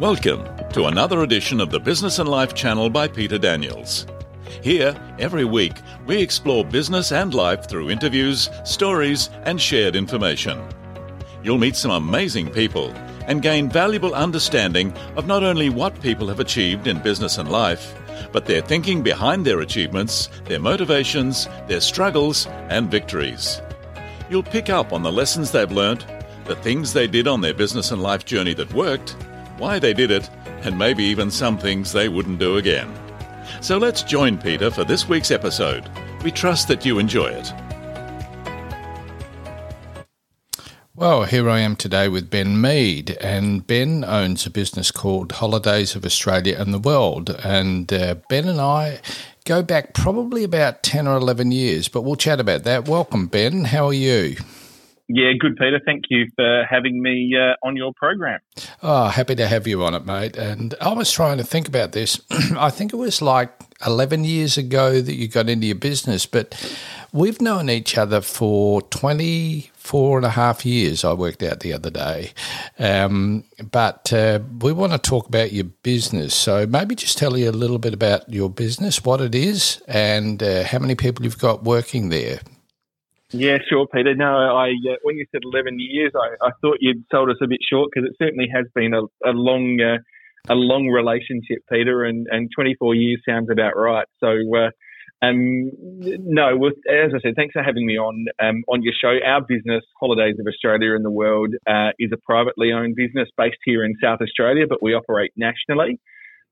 Welcome 0.00 0.48
to 0.72 0.86
another 0.86 1.22
edition 1.24 1.60
of 1.60 1.70
the 1.70 1.78
Business 1.78 2.18
and 2.18 2.26
Life 2.26 2.54
channel 2.54 2.88
by 2.88 3.06
Peter 3.06 3.36
Daniels. 3.36 4.06
Here, 4.62 4.96
every 5.18 5.44
week, 5.44 5.74
we 6.06 6.22
explore 6.22 6.64
business 6.64 7.12
and 7.12 7.34
life 7.34 7.68
through 7.68 7.90
interviews, 7.90 8.48
stories, 8.64 9.28
and 9.42 9.60
shared 9.60 9.94
information. 9.94 10.58
You'll 11.42 11.58
meet 11.58 11.76
some 11.76 11.90
amazing 11.90 12.48
people 12.48 12.94
and 13.26 13.42
gain 13.42 13.68
valuable 13.68 14.14
understanding 14.14 14.94
of 15.16 15.26
not 15.26 15.42
only 15.42 15.68
what 15.68 16.00
people 16.00 16.28
have 16.28 16.40
achieved 16.40 16.86
in 16.86 17.02
business 17.02 17.36
and 17.36 17.52
life, 17.52 17.94
but 18.32 18.46
their 18.46 18.62
thinking 18.62 19.02
behind 19.02 19.44
their 19.44 19.60
achievements, 19.60 20.30
their 20.46 20.60
motivations, 20.60 21.46
their 21.68 21.82
struggles, 21.82 22.46
and 22.70 22.90
victories. 22.90 23.60
You'll 24.30 24.44
pick 24.44 24.70
up 24.70 24.94
on 24.94 25.02
the 25.02 25.12
lessons 25.12 25.50
they've 25.50 25.70
learnt, 25.70 26.06
the 26.46 26.56
things 26.56 26.94
they 26.94 27.06
did 27.06 27.28
on 27.28 27.42
their 27.42 27.52
business 27.52 27.90
and 27.90 28.02
life 28.02 28.24
journey 28.24 28.54
that 28.54 28.72
worked, 28.72 29.14
why 29.60 29.78
they 29.78 29.94
did 29.94 30.10
it, 30.10 30.28
and 30.62 30.76
maybe 30.76 31.04
even 31.04 31.30
some 31.30 31.58
things 31.58 31.92
they 31.92 32.08
wouldn't 32.08 32.40
do 32.40 32.56
again. 32.56 32.92
So 33.60 33.78
let's 33.78 34.02
join 34.02 34.38
Peter 34.38 34.70
for 34.70 34.84
this 34.84 35.08
week's 35.08 35.30
episode. 35.30 35.88
We 36.24 36.32
trust 36.32 36.66
that 36.68 36.84
you 36.84 36.98
enjoy 36.98 37.28
it. 37.28 37.52
Well, 41.00 41.24
here 41.24 41.48
I 41.48 41.60
am 41.60 41.76
today 41.76 42.08
with 42.08 42.28
Ben 42.28 42.60
Mead, 42.60 43.16
and 43.22 43.66
Ben 43.66 44.04
owns 44.04 44.44
a 44.44 44.50
business 44.50 44.90
called 44.90 45.32
Holidays 45.32 45.94
of 45.94 46.04
Australia 46.04 46.56
and 46.58 46.74
the 46.74 46.78
World. 46.78 47.30
And 47.42 47.90
uh, 47.90 48.16
Ben 48.28 48.46
and 48.46 48.60
I 48.60 49.00
go 49.46 49.62
back 49.62 49.94
probably 49.94 50.44
about 50.44 50.82
10 50.82 51.06
or 51.06 51.16
11 51.16 51.52
years, 51.52 51.88
but 51.88 52.02
we'll 52.02 52.16
chat 52.16 52.38
about 52.38 52.64
that. 52.64 52.86
Welcome, 52.86 53.28
Ben. 53.28 53.64
How 53.64 53.86
are 53.86 53.94
you? 53.94 54.36
Yeah, 55.12 55.32
good, 55.40 55.56
Peter. 55.56 55.80
Thank 55.84 56.04
you 56.08 56.28
for 56.36 56.64
having 56.70 57.02
me 57.02 57.34
uh, 57.36 57.66
on 57.66 57.74
your 57.74 57.92
program. 57.92 58.38
Oh, 58.80 59.08
happy 59.08 59.34
to 59.34 59.48
have 59.48 59.66
you 59.66 59.82
on 59.82 59.92
it, 59.94 60.06
mate. 60.06 60.36
And 60.36 60.72
I 60.80 60.92
was 60.92 61.10
trying 61.10 61.38
to 61.38 61.44
think 61.44 61.66
about 61.66 61.90
this. 61.90 62.20
I 62.56 62.70
think 62.70 62.92
it 62.92 62.96
was 62.96 63.20
like 63.20 63.50
11 63.84 64.22
years 64.22 64.56
ago 64.56 65.00
that 65.00 65.14
you 65.14 65.26
got 65.26 65.48
into 65.48 65.66
your 65.66 65.74
business, 65.74 66.26
but 66.26 66.54
we've 67.12 67.40
known 67.40 67.68
each 67.68 67.98
other 67.98 68.20
for 68.20 68.82
24 68.82 70.18
and 70.18 70.26
a 70.26 70.30
half 70.30 70.64
years, 70.64 71.04
I 71.04 71.12
worked 71.12 71.42
out 71.42 71.58
the 71.58 71.72
other 71.72 71.90
day. 71.90 72.30
Um, 72.78 73.42
but 73.68 74.12
uh, 74.12 74.38
we 74.60 74.72
want 74.72 74.92
to 74.92 74.98
talk 74.98 75.26
about 75.26 75.50
your 75.50 75.64
business. 75.64 76.36
So 76.36 76.68
maybe 76.68 76.94
just 76.94 77.18
tell 77.18 77.36
you 77.36 77.50
a 77.50 77.52
little 77.52 77.78
bit 77.78 77.94
about 77.94 78.32
your 78.32 78.48
business, 78.48 79.04
what 79.04 79.20
it 79.20 79.34
is, 79.34 79.82
and 79.88 80.40
uh, 80.40 80.62
how 80.62 80.78
many 80.78 80.94
people 80.94 81.24
you've 81.24 81.40
got 81.40 81.64
working 81.64 82.10
there. 82.10 82.38
Yeah, 83.32 83.58
sure, 83.68 83.86
Peter. 83.86 84.14
No, 84.14 84.56
I 84.56 84.70
uh, 84.70 84.96
when 85.02 85.16
you 85.16 85.26
said 85.30 85.42
11 85.44 85.76
years, 85.78 86.12
I, 86.14 86.46
I, 86.46 86.50
thought 86.60 86.78
you'd 86.80 87.04
sold 87.12 87.30
us 87.30 87.36
a 87.42 87.46
bit 87.46 87.60
short 87.68 87.90
because 87.92 88.08
it 88.08 88.16
certainly 88.20 88.48
has 88.52 88.66
been 88.74 88.92
a, 88.92 89.02
a 89.24 89.30
long 89.30 89.80
uh, 89.80 89.98
a 90.48 90.54
long 90.54 90.88
relationship, 90.88 91.58
Peter, 91.70 92.04
and, 92.04 92.26
and 92.30 92.50
24 92.54 92.94
years 92.94 93.20
sounds 93.28 93.48
about 93.50 93.76
right. 93.76 94.06
So, 94.20 94.28
uh, 94.28 94.70
um, 95.22 95.70
no, 95.78 96.66
as 96.66 97.12
I 97.14 97.20
said, 97.20 97.34
thanks 97.36 97.52
for 97.52 97.62
having 97.62 97.86
me 97.86 97.98
on 97.98 98.24
um, 98.42 98.64
on 98.68 98.82
your 98.82 98.94
show. 99.00 99.14
Our 99.24 99.42
business, 99.42 99.84
Holidays 100.00 100.36
of 100.40 100.46
Australia 100.46 100.94
and 100.94 101.04
the 101.04 101.10
World, 101.10 101.54
uh, 101.68 101.90
is 101.98 102.10
a 102.12 102.16
privately 102.16 102.72
owned 102.72 102.96
business 102.96 103.28
based 103.36 103.58
here 103.64 103.84
in 103.84 103.94
South 104.02 104.20
Australia, 104.22 104.64
but 104.68 104.82
we 104.82 104.94
operate 104.94 105.32
nationally. 105.36 106.00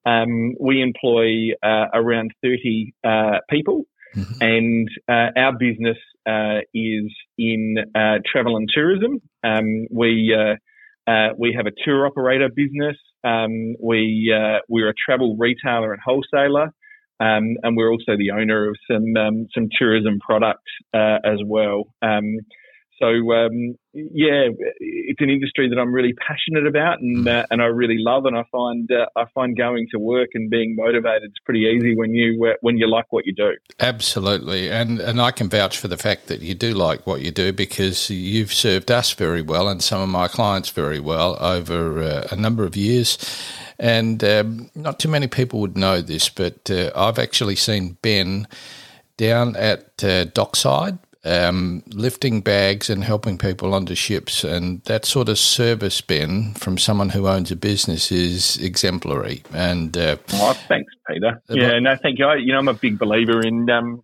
Um, 0.04 0.54
we 0.60 0.82
employ 0.82 1.52
uh, 1.62 1.86
around 1.92 2.30
30 2.42 2.92
uh, 3.04 3.38
people. 3.50 3.84
Mm-hmm. 4.14 4.42
And 4.42 4.88
uh, 5.08 5.38
our 5.38 5.52
business 5.52 5.98
uh, 6.28 6.60
is 6.74 7.12
in 7.38 7.76
uh, 7.94 8.18
travel 8.30 8.56
and 8.56 8.68
tourism. 8.72 9.20
Um, 9.42 9.86
we 9.90 10.34
uh, 10.36 11.10
uh, 11.10 11.28
we 11.38 11.54
have 11.56 11.66
a 11.66 11.72
tour 11.84 12.06
operator 12.06 12.48
business. 12.54 12.96
Um, 13.24 13.76
we 13.82 14.34
we're 14.68 14.90
a 14.90 14.94
travel 15.06 15.36
retailer 15.38 15.92
and 15.92 16.02
wholesaler, 16.05 16.72
um, 17.20 17.56
and 17.62 17.77
we're 17.77 17.90
also 17.90 18.17
the 18.17 18.33
owner 18.33 18.68
of 18.68 18.77
some 18.90 19.17
um, 19.17 19.46
some 19.55 19.68
tourism 19.78 20.18
product 20.20 20.64
as 20.94 21.38
well. 21.44 21.84
So 22.98 23.07
um, 23.07 23.79
yeah, 23.92 24.48
it's 24.81 25.20
an 25.20 25.31
industry 25.31 25.69
that 25.69 25.79
I'm 25.79 25.92
really 25.92 26.14
passionate 26.14 26.67
about 26.67 27.01
and 27.01 27.27
uh, 27.27 27.47
and 27.51 27.63
I 27.63 27.67
really 27.67 27.98
love, 27.98 28.25
and 28.27 28.36
I 28.36 28.45
find 28.51 28.91
uh, 28.91 29.07
I 29.17 29.25
find 29.35 29.57
going 29.57 29.86
to 29.92 29.98
work 29.98 30.31
and 30.35 30.51
being 30.51 30.75
motivated 30.75 31.31
is 31.31 31.39
pretty 31.45 31.61
easy 31.61 31.95
when 31.97 32.13
you 32.13 32.45
uh, 32.45 32.55
when 32.61 32.77
you 32.77 32.89
like 32.89 33.07
what 33.11 33.25
you 33.27 33.33
do. 33.33 33.53
Absolutely, 33.79 34.70
and 34.70 34.98
and 34.98 35.20
I 35.20 35.31
can 35.31 35.48
vouch 35.48 35.79
for 35.79 35.89
the 35.89 35.97
fact 35.97 36.27
that 36.27 36.41
you 36.41 36.55
do 36.55 36.75
like 36.75 37.07
what 37.07 37.20
you 37.20 37.31
do 37.31 37.53
because 37.53 38.11
you've 38.11 38.53
served 38.53 38.91
us 38.91 39.13
very 39.13 39.42
well 39.42 39.69
and 39.69 39.83
some 39.83 40.01
of 40.01 40.09
my 40.09 40.27
clients 40.27 40.70
very 40.70 41.01
well 41.01 41.36
over 41.41 42.03
uh, 42.03 42.29
a 42.33 42.36
number 42.36 42.65
of 42.65 42.77
years. 42.77 43.19
And 43.80 44.25
um, 44.25 44.70
not 44.75 44.98
too 44.98 45.09
many 45.09 45.29
people 45.29 45.61
would 45.61 45.77
know 45.77 46.01
this, 46.01 46.29
but 46.29 46.69
uh, 46.69 46.91
I've 46.97 47.19
actually 47.19 47.55
seen 47.55 47.97
Ben 48.03 48.48
down 49.17 49.55
at 49.55 50.03
uh, 50.03 50.25
Dockside 50.25 50.98
um, 51.24 51.83
lifting 51.89 52.40
bags 52.40 52.89
and 52.89 53.05
helping 53.05 53.39
people 53.39 53.74
onto 53.74 53.95
ships. 53.95 54.45
And 54.45 54.83
that 54.84 55.05
sort 55.05 55.29
of 55.29 55.39
service, 55.39 56.01
Ben, 56.01 56.55
from 56.55 56.79
someone 56.79 57.11
who 57.11 57.29
owns 57.29 57.51
a 57.51 57.56
business 57.56 58.12
is 58.12 58.56
exemplary. 58.58 59.42
And 59.52 59.96
uh, 59.96 60.17
oh, 60.34 60.52
thanks, 60.68 60.92
Peter. 61.08 61.42
Yeah, 61.48 61.79
no, 61.80 61.96
thank 61.96 62.18
you. 62.18 62.27
I, 62.27 62.36
you 62.36 62.52
know, 62.52 62.58
I'm 62.58 62.68
a 62.68 62.74
big 62.74 62.98
believer 62.98 63.40
in 63.40 63.68
um, 63.70 64.02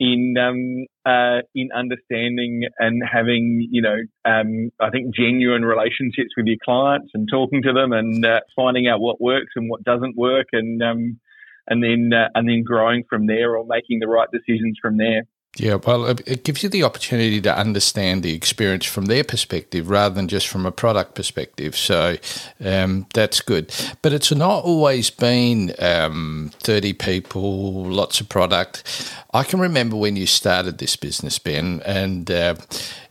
in 0.00 0.36
um, 0.38 0.86
uh, 1.04 1.42
in 1.54 1.70
understanding 1.74 2.64
and 2.78 3.02
having, 3.10 3.66
you 3.70 3.82
know, 3.82 3.96
um, 4.24 4.70
I 4.80 4.90
think 4.90 5.14
genuine 5.14 5.64
relationships 5.64 6.30
with 6.36 6.46
your 6.46 6.58
clients 6.64 7.10
and 7.14 7.28
talking 7.30 7.62
to 7.62 7.72
them 7.72 7.92
and 7.92 8.24
uh, 8.24 8.40
finding 8.54 8.86
out 8.86 9.00
what 9.00 9.20
works 9.20 9.52
and 9.56 9.68
what 9.68 9.82
doesn't 9.84 10.16
work, 10.16 10.46
and 10.52 10.82
um, 10.82 11.20
and 11.66 11.82
then 11.82 12.10
uh, 12.12 12.28
and 12.34 12.48
then 12.48 12.62
growing 12.62 13.04
from 13.08 13.26
there 13.26 13.56
or 13.56 13.64
making 13.66 14.00
the 14.00 14.08
right 14.08 14.28
decisions 14.32 14.76
from 14.80 14.96
there. 14.98 15.22
Yeah, 15.58 15.74
well, 15.74 16.06
it 16.06 16.44
gives 16.44 16.62
you 16.62 16.68
the 16.68 16.84
opportunity 16.84 17.40
to 17.40 17.56
understand 17.56 18.22
the 18.22 18.32
experience 18.32 18.86
from 18.86 19.06
their 19.06 19.24
perspective 19.24 19.90
rather 19.90 20.14
than 20.14 20.28
just 20.28 20.46
from 20.46 20.64
a 20.66 20.70
product 20.70 21.16
perspective. 21.16 21.76
So 21.76 22.16
um, 22.64 23.06
that's 23.12 23.40
good. 23.40 23.74
But 24.00 24.12
it's 24.12 24.30
not 24.30 24.64
always 24.64 25.10
been 25.10 25.74
um, 25.80 26.52
30 26.60 26.92
people, 26.92 27.84
lots 27.86 28.20
of 28.20 28.28
product. 28.28 29.12
I 29.34 29.42
can 29.42 29.58
remember 29.58 29.96
when 29.96 30.14
you 30.14 30.26
started 30.26 30.78
this 30.78 30.94
business, 30.94 31.40
Ben, 31.40 31.82
and 31.84 32.30
uh, 32.30 32.54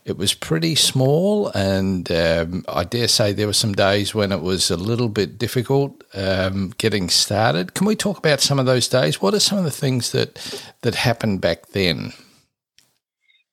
it 0.05 0.17
was 0.17 0.33
pretty 0.33 0.75
small. 0.75 1.49
And 1.49 2.09
um, 2.09 2.63
I 2.69 2.85
dare 2.85 3.09
say 3.09 3.33
there 3.33 3.47
were 3.47 3.53
some 3.53 3.73
days 3.73 4.15
when 4.15 4.31
it 4.31 4.41
was 4.41 4.71
a 4.71 4.77
little 4.77 5.09
bit 5.09 5.37
difficult 5.37 6.01
um, 6.13 6.73
getting 6.77 7.09
started. 7.09 7.73
Can 7.73 7.85
we 7.85 7.97
talk 7.97 8.17
about 8.17 8.39
some 8.39 8.57
of 8.57 8.65
those 8.65 8.87
days? 8.87 9.21
What 9.21 9.33
are 9.33 9.41
some 9.41 9.57
of 9.57 9.65
the 9.65 9.71
things 9.71 10.13
that, 10.13 10.63
that 10.81 10.95
happened 10.95 11.41
back 11.41 11.67
then? 11.67 12.13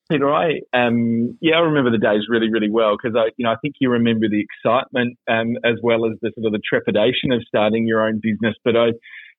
Peter, 0.09 0.31
I 0.31 0.59
um, 0.73 1.37
yeah, 1.41 1.55
I 1.55 1.59
remember 1.59 1.89
the 1.89 1.97
days 1.97 2.23
really, 2.29 2.51
really 2.51 2.69
well 2.69 2.95
because 2.95 3.15
I, 3.17 3.31
you 3.37 3.45
know, 3.45 3.51
I 3.51 3.55
think 3.61 3.75
you 3.79 3.89
remember 3.89 4.27
the 4.29 4.43
excitement 4.43 5.17
um, 5.27 5.57
as 5.63 5.75
well 5.81 6.05
as 6.05 6.13
the 6.21 6.31
sort 6.35 6.45
of 6.45 6.51
the 6.53 6.61
trepidation 6.67 7.31
of 7.31 7.41
starting 7.47 7.87
your 7.87 8.05
own 8.05 8.19
business. 8.21 8.55
But 8.63 8.75
I, 8.75 8.87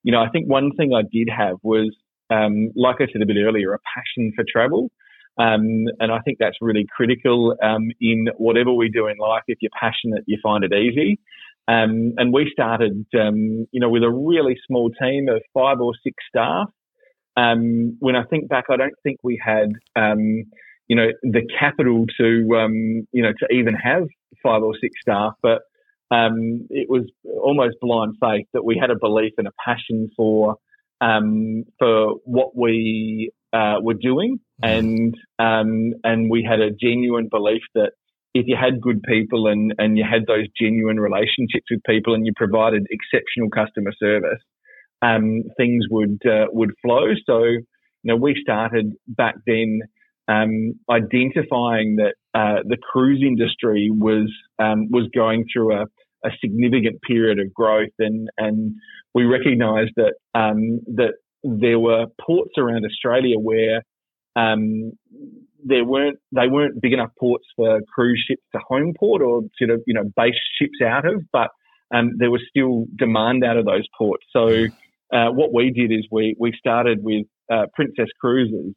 you 0.03 0.13
know, 0.13 0.21
I 0.21 0.29
think 0.29 0.49
one 0.49 0.73
thing 0.77 0.93
I 0.93 1.03
did 1.03 1.29
have 1.31 1.57
was, 1.63 1.95
um, 2.31 2.71
like 2.75 2.97
I 3.01 3.07
said 3.13 3.23
a 3.23 3.27
bit 3.27 3.37
earlier, 3.39 3.75
a 3.75 3.79
passion 3.95 4.33
for 4.35 4.45
travel, 4.51 4.91
um, 5.39 5.87
and 6.01 6.11
I 6.11 6.19
think 6.25 6.39
that's 6.41 6.57
really 6.61 6.87
critical 6.97 7.57
um, 7.63 7.91
in 8.01 8.27
whatever 8.37 8.73
we 8.73 8.89
do 8.89 9.07
in 9.07 9.19
life. 9.19 9.43
If 9.47 9.59
you're 9.61 9.71
passionate, 9.79 10.25
you 10.27 10.39
find 10.43 10.65
it 10.65 10.73
easy. 10.73 11.21
Um, 11.69 12.15
and 12.17 12.33
we 12.33 12.49
started, 12.53 13.07
you 13.13 13.67
know, 13.81 13.89
with 13.89 14.03
a 14.03 14.11
really 14.11 14.57
small 14.67 14.91
team 14.91 15.29
of 15.29 15.43
five 15.53 15.81
or 15.81 15.93
six 16.03 16.17
staff. 16.29 16.69
Um, 17.37 17.97
when 18.01 18.17
I 18.17 18.25
think 18.25 18.49
back, 18.49 18.65
I 18.71 18.77
don't 18.77 18.95
think 19.03 19.19
we 19.23 19.41
had, 19.45 19.73
um, 19.95 20.45
you 20.89 20.97
know, 20.97 21.09
the 21.23 21.43
capital 21.59 22.07
to, 22.19 22.57
um, 22.57 23.07
you 23.13 23.23
know, 23.23 23.33
to 23.39 23.55
even 23.55 23.75
have 23.75 24.05
five 24.43 24.63
or 24.63 24.75
six 24.81 24.95
staff, 25.01 25.35
but 25.43 25.63
um, 26.11 26.67
it 26.71 26.89
was 26.89 27.05
almost 27.43 27.77
blind 27.81 28.15
faith 28.21 28.47
that 28.53 28.65
we 28.65 28.79
had 28.81 28.91
a 28.91 28.99
belief 28.99 29.33
and 29.39 29.49
a 29.49 29.53
passion 29.65 30.09
for, 30.17 30.57
um, 31.01 31.65
for 31.79 32.15
what 32.25 32.57
we 32.57 33.31
uh, 33.53 33.77
were 33.83 33.95
doing, 33.95 34.39
mm-hmm. 34.63 34.69
and 34.69 35.15
um, 35.39 35.95
and 36.05 36.31
we 36.31 36.47
had 36.49 36.61
a 36.61 36.71
genuine 36.71 37.29
belief 37.31 37.63
that 37.75 37.93
if 38.35 38.47
you 38.47 38.57
had 38.61 38.81
good 38.81 39.03
people 39.03 39.47
and, 39.47 39.75
and 39.79 39.97
you 39.97 40.05
had 40.05 40.27
those 40.27 40.47
genuine 40.61 41.01
relationships 41.01 41.65
with 41.71 41.81
people 41.87 42.15
and 42.15 42.27
you 42.27 42.33
provided 42.37 42.87
exceptional 42.91 43.49
customer 43.49 43.93
service, 43.99 44.43
um, 45.03 45.43
things 45.57 45.87
would 45.91 46.21
uh, 46.27 46.47
would 46.53 46.73
flow. 46.83 47.07
So, 47.27 47.43
you 47.45 47.65
know, 48.05 48.17
we 48.17 48.37
started 48.41 48.93
back 49.07 49.35
then 49.47 49.81
um, 50.29 50.75
identifying 50.91 51.97
that 51.97 52.15
uh, 52.35 52.63
the 52.65 52.77
cruise 52.77 53.23
industry 53.25 53.91
was 53.91 54.33
um, 54.59 54.89
was 54.91 55.09
going 55.15 55.45
through 55.53 55.75
a, 55.75 55.85
a, 56.25 56.31
significant 56.41 57.01
period 57.03 57.39
of 57.39 57.53
growth, 57.55 57.95
and 57.99 58.29
and 58.37 58.75
we 59.15 59.25
recognised 59.25 59.93
that 59.97 60.15
um, 60.35 60.81
that 60.97 61.15
there 61.43 61.79
were 61.79 62.07
ports 62.21 62.55
around 62.59 62.85
Australia 62.85 63.39
where 63.39 63.83
um, 64.35 64.93
there 65.65 65.85
weren't 65.85 66.19
they 66.33 66.49
weren't 66.49 66.81
big 66.81 66.93
enough 66.93 67.11
ports 67.19 67.47
for 67.55 67.81
cruise 67.95 68.23
ships 68.27 68.43
to 68.53 68.61
home 68.67 68.95
port 68.99 69.23
or 69.23 69.43
sort 69.59 69.71
of 69.71 69.83
you 69.87 69.95
know 69.95 70.05
base 70.17 70.35
ships 70.59 70.81
out 70.85 71.07
of, 71.07 71.23
but 71.33 71.51
um, 71.95 72.13
there 72.19 72.31
was 72.31 72.43
still 72.49 72.87
demand 72.97 73.45
out 73.45 73.57
of 73.57 73.65
those 73.65 73.87
ports. 73.97 74.25
So 74.33 74.67
uh, 75.13 75.31
what 75.31 75.53
we 75.53 75.71
did 75.71 75.93
is 75.93 76.07
we 76.11 76.35
we 76.39 76.53
started 76.59 76.99
with 77.03 77.27
uh, 77.53 77.67
Princess 77.75 78.09
Cruises, 78.21 78.75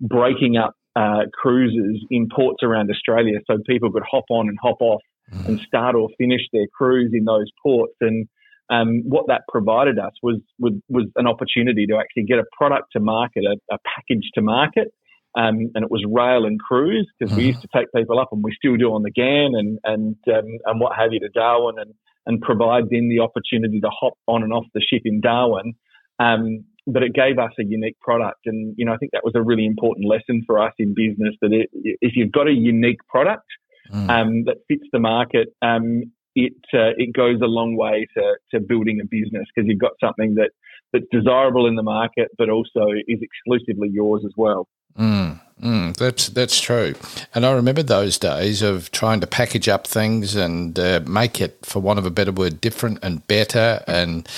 breaking 0.00 0.56
up 0.56 0.74
uh, 0.94 1.22
cruises 1.32 2.04
in 2.10 2.28
ports 2.34 2.62
around 2.62 2.90
Australia, 2.90 3.38
so 3.46 3.58
people 3.66 3.90
could 3.90 4.04
hop 4.10 4.24
on 4.30 4.48
and 4.48 4.58
hop 4.62 4.76
off 4.80 5.02
mm. 5.32 5.48
and 5.48 5.60
start 5.60 5.94
or 5.94 6.08
finish 6.18 6.42
their 6.52 6.66
cruise 6.76 7.12
in 7.14 7.24
those 7.24 7.46
ports. 7.62 7.94
And 8.00 8.28
um, 8.70 9.02
what 9.04 9.26
that 9.28 9.42
provided 9.48 9.98
us 9.98 10.12
was, 10.22 10.40
was, 10.58 10.74
was 10.88 11.06
an 11.16 11.26
opportunity 11.26 11.86
to 11.86 11.96
actually 11.96 12.24
get 12.24 12.38
a 12.38 12.44
product 12.56 12.92
to 12.92 13.00
market, 13.00 13.44
a, 13.44 13.74
a 13.74 13.78
package 13.84 14.28
to 14.34 14.42
market. 14.42 14.88
Um, 15.34 15.70
and 15.74 15.82
it 15.82 15.90
was 15.90 16.04
rail 16.06 16.44
and 16.44 16.60
cruise 16.60 17.10
because 17.18 17.34
we 17.34 17.44
used 17.44 17.62
to 17.62 17.68
take 17.74 17.86
people 17.96 18.20
up, 18.20 18.28
and 18.32 18.44
we 18.44 18.52
still 18.54 18.76
do 18.76 18.92
on 18.92 19.02
the 19.02 19.10
Ghan 19.10 19.52
and 19.54 19.78
and 19.82 20.16
um, 20.28 20.58
and 20.66 20.78
what 20.78 20.94
have 20.94 21.14
you 21.14 21.20
to 21.20 21.30
Darwin, 21.30 21.76
and 21.78 21.94
and 22.26 22.40
provide 22.40 22.84
them 22.90 23.08
the 23.08 23.20
opportunity 23.20 23.80
to 23.80 23.90
hop 23.90 24.14
on 24.26 24.42
and 24.42 24.52
off 24.52 24.64
the 24.74 24.80
ship 24.80 25.02
in 25.04 25.20
Darwin. 25.20 25.74
Um, 26.18 26.64
but 26.86 27.02
it 27.02 27.14
gave 27.14 27.38
us 27.38 27.52
a 27.58 27.64
unique 27.64 27.98
product. 28.00 28.40
And, 28.46 28.74
you 28.76 28.84
know, 28.84 28.92
I 28.92 28.96
think 28.96 29.12
that 29.12 29.24
was 29.24 29.34
a 29.36 29.42
really 29.42 29.66
important 29.66 30.08
lesson 30.08 30.42
for 30.46 30.60
us 30.60 30.72
in 30.78 30.94
business 30.94 31.34
that 31.40 31.52
it, 31.52 31.70
if 31.72 32.16
you've 32.16 32.32
got 32.32 32.48
a 32.48 32.52
unique 32.52 33.06
product 33.08 33.46
mm. 33.92 34.08
um, 34.10 34.44
that 34.44 34.56
fits 34.68 34.84
the 34.92 34.98
market, 34.98 35.48
um, 35.62 36.12
it 36.34 36.54
uh, 36.72 36.96
it 36.96 37.12
goes 37.12 37.40
a 37.42 37.46
long 37.46 37.76
way 37.76 38.06
to, 38.16 38.36
to 38.52 38.60
building 38.60 39.00
a 39.00 39.04
business 39.04 39.46
because 39.54 39.68
you've 39.68 39.78
got 39.78 39.92
something 40.00 40.34
that, 40.36 40.50
that's 40.92 41.04
desirable 41.12 41.66
in 41.66 41.74
the 41.76 41.82
market, 41.82 42.28
but 42.38 42.48
also 42.48 42.88
is 43.06 43.20
exclusively 43.20 43.90
yours 43.92 44.22
as 44.24 44.32
well. 44.36 44.66
Mm, 44.98 45.40
mm, 45.62 45.96
that's 45.96 46.28
that's 46.28 46.60
true, 46.60 46.94
and 47.34 47.46
I 47.46 47.52
remember 47.52 47.82
those 47.82 48.18
days 48.18 48.62
of 48.62 48.90
trying 48.90 49.20
to 49.20 49.26
package 49.26 49.68
up 49.68 49.86
things 49.86 50.34
and 50.34 50.78
uh, 50.78 51.00
make 51.06 51.40
it, 51.40 51.58
for 51.64 51.80
want 51.80 51.98
of 51.98 52.06
a 52.06 52.10
better 52.10 52.32
word, 52.32 52.60
different 52.60 52.98
and 53.02 53.26
better, 53.26 53.82
and 53.86 54.28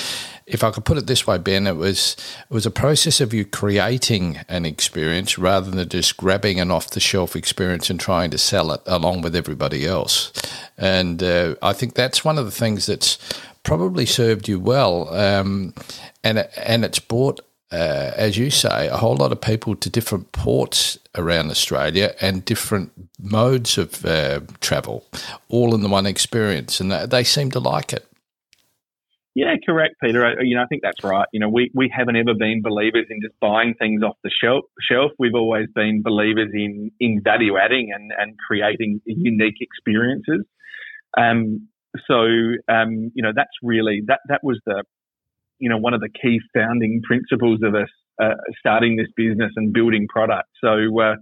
if 0.47 0.63
I 0.63 0.71
could 0.71 0.85
put 0.85 0.99
it 0.99 1.07
this 1.07 1.27
way, 1.27 1.39
Ben, 1.39 1.67
it 1.67 1.77
was 1.77 2.17
it 2.51 2.53
was 2.53 2.67
a 2.67 2.71
process 2.71 3.21
of 3.21 3.33
you 3.33 3.45
creating 3.45 4.41
an 4.49 4.67
experience 4.67 5.39
rather 5.39 5.71
than 5.71 5.89
just 5.89 6.17
grabbing 6.17 6.61
an 6.61 6.71
off 6.71 6.91
the 6.91 7.01
shelf 7.01 7.35
experience 7.35 7.89
and 7.89 7.99
trying 7.99 8.31
to 8.31 8.39
sell 8.39 8.71
it 8.73 8.83
along 8.87 9.23
with 9.23 9.35
everybody 9.35 9.87
else. 9.87 10.33
And 10.77 11.23
uh, 11.23 11.55
I 11.63 11.73
think 11.73 11.95
that's 11.95 12.25
one 12.25 12.39
of 12.39 12.45
the 12.45 12.51
things 12.51 12.87
that's 12.87 13.19
probably 13.63 14.05
served 14.05 14.49
you 14.49 14.61
well, 14.61 15.13
um, 15.15 15.75
and 16.23 16.39
and 16.57 16.85
it's 16.85 16.99
brought. 17.01 17.41
Uh, 17.75 18.13
as 18.17 18.39
you 18.39 18.51
say, 18.51 18.87
a 18.87 18.97
whole 18.97 19.17
lot 19.17 19.33
of 19.33 19.41
people 19.41 19.75
to 19.75 19.91
different 19.91 20.31
ports 20.31 20.97
around 21.17 21.51
Australia 21.51 22.15
and 22.21 22.45
different 22.45 22.93
modes 23.19 23.77
of 23.77 24.05
uh, 24.05 24.39
travel, 24.61 25.05
all 25.49 25.75
in 25.75 25.83
the 25.83 25.89
one 25.89 26.07
experience, 26.07 26.81
and 26.81 26.93
they 26.93 27.25
seem 27.25 27.51
to 27.51 27.59
like 27.59 27.93
it. 27.93 28.07
Yeah, 29.35 29.57
correct, 29.67 29.97
Peter. 30.01 30.25
I, 30.25 30.43
you 30.43 30.55
know, 30.55 30.63
I 30.63 30.67
think 30.67 30.83
that's 30.83 31.03
right. 31.03 31.27
You 31.33 31.41
know, 31.41 31.49
we, 31.49 31.73
we 31.75 31.93
haven't 31.93 32.15
ever 32.15 32.35
been 32.35 32.63
believers 32.63 33.07
in 33.11 33.21
just 33.21 33.35
buying 33.41 33.75
things 33.75 34.05
off 34.05 34.17
the 34.23 34.31
shelf. 34.31 34.67
Shelf. 34.81 35.11
We've 35.19 35.35
always 35.35 35.67
been 35.75 36.03
believers 36.03 36.51
in 36.55 36.93
in 37.01 37.23
value 37.25 37.59
adding 37.59 37.91
and 37.93 38.13
and 38.17 38.37
creating 38.47 39.01
unique 39.05 39.57
experiences. 39.61 40.47
Um, 41.19 41.67
so 42.07 42.23
um, 42.69 43.11
you 43.15 43.23
know, 43.25 43.33
that's 43.35 43.51
really 43.65 44.03
that 44.07 44.21
that 44.29 44.45
was 44.45 44.61
the 44.65 44.85
you 45.59 45.69
know 45.69 45.79
one 45.79 45.95
of 45.95 46.01
the 46.01 46.09
key 46.09 46.41
founding 46.55 47.01
principles 47.05 47.61
of 47.63 47.75
us 47.75 47.89
uh, 48.23 48.35
starting 48.59 48.97
this 48.97 49.09
business 49.17 49.53
and 49.57 49.73
building 49.73 50.07
product. 50.09 50.49
So. 50.63 51.01
Uh, 51.01 51.17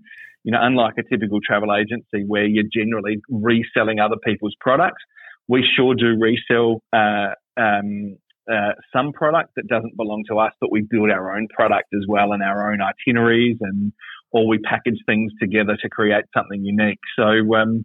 you 0.45 0.51
know, 0.51 0.59
unlike 0.61 0.95
a 0.99 1.05
typical 1.05 1.39
travel 1.41 1.69
agency 1.73 2.25
where 2.27 2.45
you're 2.45 2.65
generally 2.73 3.19
reselling 3.31 4.01
other 4.01 4.17
people's 4.25 4.57
products, 4.59 5.01
we 5.49 5.65
sure 5.77 5.95
do 5.95 6.19
resell 6.19 6.83
uh, 6.93 7.35
um, 7.57 8.17
uh, 8.51 8.73
some 8.93 9.13
product 9.13 9.51
that 9.57 9.69
doesn't 9.69 9.97
belong 9.97 10.25
to 10.29 10.39
us, 10.39 10.53
but 10.61 10.73
we 10.73 10.81
build 10.81 11.11
our 11.11 11.37
own 11.37 11.47
product 11.55 11.89
as 11.95 12.05
well 12.09 12.33
and 12.33 12.43
our 12.43 12.73
own 12.73 12.81
itineraries 12.83 13.57
and 13.61 13.93
or 14.33 14.49
we 14.49 14.59
package 14.59 14.99
things 15.07 15.31
together 15.41 15.77
to 15.81 15.89
create 15.89 16.25
something 16.35 16.65
unique. 16.65 16.99
So 17.17 17.55
um, 17.55 17.85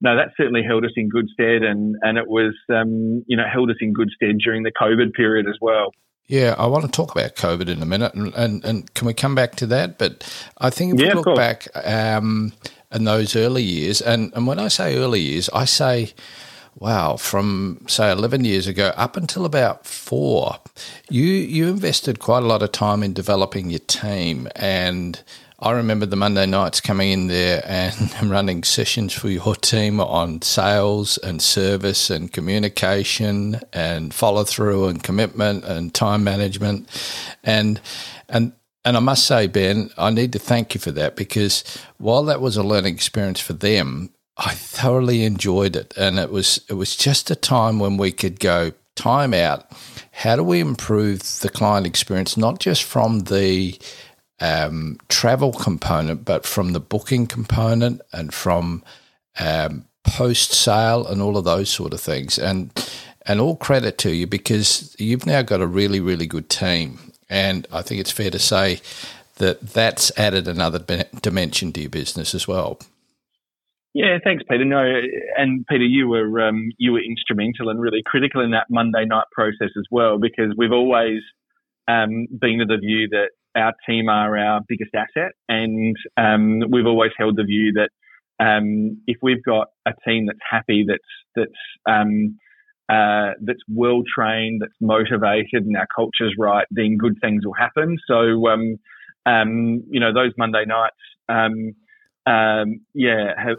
no, 0.00 0.16
that 0.16 0.28
certainly 0.36 0.62
held 0.62 0.84
us 0.84 0.92
in 0.96 1.08
good 1.08 1.28
stead, 1.32 1.62
and 1.62 1.96
and 2.02 2.18
it 2.18 2.28
was 2.28 2.54
um, 2.70 3.24
you 3.26 3.36
know 3.36 3.44
held 3.50 3.70
us 3.70 3.76
in 3.80 3.92
good 3.92 4.10
stead 4.14 4.38
during 4.42 4.62
the 4.62 4.72
COVID 4.72 5.12
period 5.12 5.46
as 5.48 5.56
well. 5.60 5.92
Yeah, 6.26 6.54
I 6.58 6.66
want 6.66 6.84
to 6.84 6.90
talk 6.90 7.10
about 7.10 7.36
COVID 7.36 7.68
in 7.68 7.80
a 7.80 7.86
minute, 7.86 8.12
and, 8.12 8.34
and, 8.34 8.62
and 8.62 8.94
can 8.94 9.06
we 9.06 9.14
come 9.14 9.34
back 9.34 9.56
to 9.56 9.66
that? 9.68 9.96
But 9.96 10.30
I 10.58 10.68
think 10.68 10.94
if 10.94 11.00
yeah, 11.00 11.14
we 11.14 11.22
look 11.22 11.34
back 11.34 11.68
um, 11.74 12.52
in 12.92 13.04
those 13.04 13.34
early 13.34 13.62
years, 13.62 14.02
and, 14.02 14.30
and 14.34 14.46
when 14.46 14.58
I 14.58 14.68
say 14.68 14.94
early 14.96 15.20
years, 15.20 15.48
I 15.54 15.64
say 15.64 16.12
wow, 16.78 17.16
from 17.16 17.84
say 17.88 18.10
11 18.10 18.44
years 18.44 18.66
ago 18.66 18.92
up 18.96 19.16
until 19.16 19.44
about 19.44 19.86
four, 19.86 20.56
you, 21.10 21.24
you 21.24 21.66
invested 21.66 22.20
quite 22.20 22.42
a 22.42 22.46
lot 22.46 22.62
of 22.62 22.72
time 22.72 23.02
in 23.02 23.12
developing 23.12 23.70
your 23.70 23.80
team. 23.80 24.48
And 24.54 25.20
I 25.60 25.72
remember 25.72 26.06
the 26.06 26.14
Monday 26.14 26.46
nights 26.46 26.80
coming 26.80 27.10
in 27.10 27.26
there 27.26 27.62
and 27.66 28.22
running 28.30 28.62
sessions 28.62 29.12
for 29.12 29.28
your 29.28 29.56
team 29.56 30.00
on 30.00 30.40
sales 30.42 31.18
and 31.18 31.42
service 31.42 32.10
and 32.10 32.32
communication 32.32 33.60
and 33.72 34.14
follow 34.14 34.44
through 34.44 34.86
and 34.86 35.02
commitment 35.02 35.64
and 35.64 35.92
time 35.92 36.22
management. 36.22 36.88
And, 37.42 37.80
and, 38.28 38.52
and 38.84 38.96
I 38.96 39.00
must 39.00 39.26
say, 39.26 39.48
Ben, 39.48 39.90
I 39.98 40.10
need 40.10 40.32
to 40.34 40.38
thank 40.38 40.74
you 40.74 40.80
for 40.80 40.92
that 40.92 41.16
because 41.16 41.64
while 41.96 42.22
that 42.24 42.40
was 42.40 42.56
a 42.56 42.62
learning 42.62 42.94
experience 42.94 43.40
for 43.40 43.54
them, 43.54 44.10
I 44.36 44.54
thoroughly 44.54 45.24
enjoyed 45.24 45.74
it, 45.74 45.92
and 45.96 46.16
it 46.16 46.30
was 46.30 46.64
it 46.68 46.74
was 46.74 46.94
just 46.94 47.28
a 47.28 47.34
time 47.34 47.80
when 47.80 47.96
we 47.96 48.12
could 48.12 48.38
go 48.38 48.70
time 48.94 49.34
out. 49.34 49.68
How 50.12 50.36
do 50.36 50.44
we 50.44 50.60
improve 50.60 51.40
the 51.40 51.48
client 51.48 51.88
experience, 51.88 52.36
not 52.36 52.60
just 52.60 52.84
from 52.84 53.20
the 53.20 53.76
um, 54.40 54.98
travel 55.08 55.52
component, 55.52 56.24
but 56.24 56.46
from 56.46 56.72
the 56.72 56.80
booking 56.80 57.26
component 57.26 58.00
and 58.12 58.32
from 58.32 58.82
um, 59.38 59.84
post 60.04 60.52
sale 60.52 61.06
and 61.06 61.20
all 61.20 61.36
of 61.36 61.44
those 61.44 61.70
sort 61.70 61.92
of 61.92 62.00
things. 62.00 62.38
And 62.38 62.70
and 63.26 63.40
all 63.40 63.56
credit 63.56 63.98
to 63.98 64.14
you 64.14 64.26
because 64.26 64.96
you've 64.98 65.26
now 65.26 65.42
got 65.42 65.60
a 65.60 65.66
really 65.66 66.00
really 66.00 66.26
good 66.26 66.48
team, 66.48 67.12
and 67.28 67.66
I 67.72 67.82
think 67.82 68.00
it's 68.00 68.10
fair 68.10 68.30
to 68.30 68.38
say 68.38 68.80
that 69.36 69.60
that's 69.60 70.10
added 70.18 70.48
another 70.48 70.78
dimension 71.20 71.72
to 71.72 71.80
your 71.80 71.90
business 71.90 72.34
as 72.34 72.48
well. 72.48 72.78
Yeah, 73.94 74.18
thanks, 74.22 74.44
Peter. 74.48 74.64
No, 74.64 74.84
and 75.36 75.66
Peter, 75.66 75.84
you 75.84 76.08
were 76.08 76.40
um, 76.40 76.70
you 76.78 76.92
were 76.92 77.02
instrumental 77.02 77.68
and 77.68 77.80
really 77.80 78.02
critical 78.04 78.42
in 78.42 78.52
that 78.52 78.66
Monday 78.70 79.04
night 79.04 79.26
process 79.32 79.70
as 79.76 79.84
well, 79.90 80.18
because 80.18 80.54
we've 80.56 80.72
always 80.72 81.20
um, 81.88 82.26
been 82.40 82.60
of 82.60 82.68
the 82.68 82.78
view 82.78 83.08
that 83.10 83.30
our 83.58 83.74
team 83.88 84.08
are 84.08 84.36
our 84.38 84.60
biggest 84.68 84.92
asset, 84.94 85.32
and 85.48 85.96
um, 86.16 86.62
we've 86.70 86.86
always 86.86 87.12
held 87.18 87.36
the 87.36 87.44
view 87.44 87.72
that 87.74 87.90
um, 88.44 89.02
if 89.06 89.16
we've 89.22 89.42
got 89.44 89.68
a 89.86 89.92
team 90.06 90.26
that's 90.26 90.38
happy, 90.48 90.84
that's 90.86 91.00
that's 91.34 91.50
um, 91.86 92.38
uh, 92.88 93.32
that's 93.42 93.62
well 93.68 94.02
trained, 94.14 94.62
that's 94.62 94.72
motivated, 94.80 95.64
and 95.66 95.76
our 95.76 95.88
culture's 95.94 96.34
right, 96.38 96.66
then 96.70 96.96
good 96.96 97.16
things 97.20 97.44
will 97.44 97.54
happen. 97.54 97.98
So, 98.06 98.48
um, 98.48 99.82
you 99.90 100.00
know, 100.00 100.14
those 100.14 100.32
Monday 100.38 100.64
nights 100.64 100.96
um, 102.28 102.80
yeah, 102.94 103.32
have, 103.36 103.56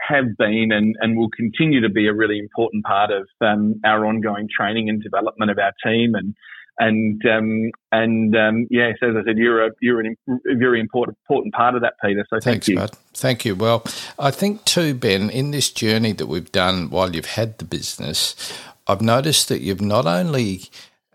have 0.00 0.36
been 0.38 0.70
and, 0.72 0.94
and 1.00 1.16
will 1.16 1.30
continue 1.30 1.80
to 1.80 1.88
be 1.88 2.06
a 2.06 2.14
really 2.14 2.38
important 2.38 2.84
part 2.84 3.10
of 3.10 3.26
um, 3.40 3.80
our 3.84 4.06
ongoing 4.06 4.48
training 4.54 4.88
and 4.88 5.02
development 5.02 5.50
of 5.50 5.58
our 5.58 5.72
team. 5.84 6.14
And 6.14 6.34
and 6.78 7.24
um, 7.26 7.70
and 7.92 8.36
um, 8.36 8.66
yes, 8.70 8.96
as 9.02 9.14
I 9.16 9.24
said, 9.24 9.38
you're 9.38 9.66
a 9.66 9.70
you're 9.80 10.00
a 10.04 10.14
very 10.56 10.80
important 10.80 11.16
important 11.24 11.54
part 11.54 11.74
of 11.74 11.82
that, 11.82 11.94
Peter. 12.02 12.24
So 12.30 12.40
thanks, 12.40 12.66
thank 12.66 12.68
you. 12.68 12.76
Bud. 12.76 12.90
Thank 13.14 13.44
you. 13.44 13.54
Well, 13.54 13.84
I 14.18 14.30
think 14.30 14.64
too, 14.64 14.94
Ben, 14.94 15.30
in 15.30 15.50
this 15.50 15.70
journey 15.70 16.12
that 16.12 16.26
we've 16.26 16.50
done 16.50 16.90
while 16.90 17.14
you've 17.14 17.26
had 17.26 17.58
the 17.58 17.64
business, 17.64 18.34
I've 18.86 19.02
noticed 19.02 19.48
that 19.48 19.60
you've 19.60 19.80
not 19.80 20.06
only 20.06 20.62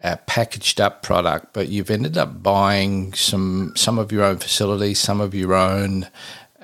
uh, 0.03 0.15
packaged 0.27 0.79
up 0.79 1.03
product, 1.03 1.53
but 1.53 1.69
you've 1.69 1.89
ended 1.89 2.17
up 2.17 2.41
buying 2.41 3.13
some 3.13 3.73
some 3.75 3.99
of 3.99 4.11
your 4.11 4.23
own 4.23 4.37
facilities, 4.37 4.99
some 4.99 5.19
of 5.19 5.35
your 5.35 5.53
own 5.53 6.07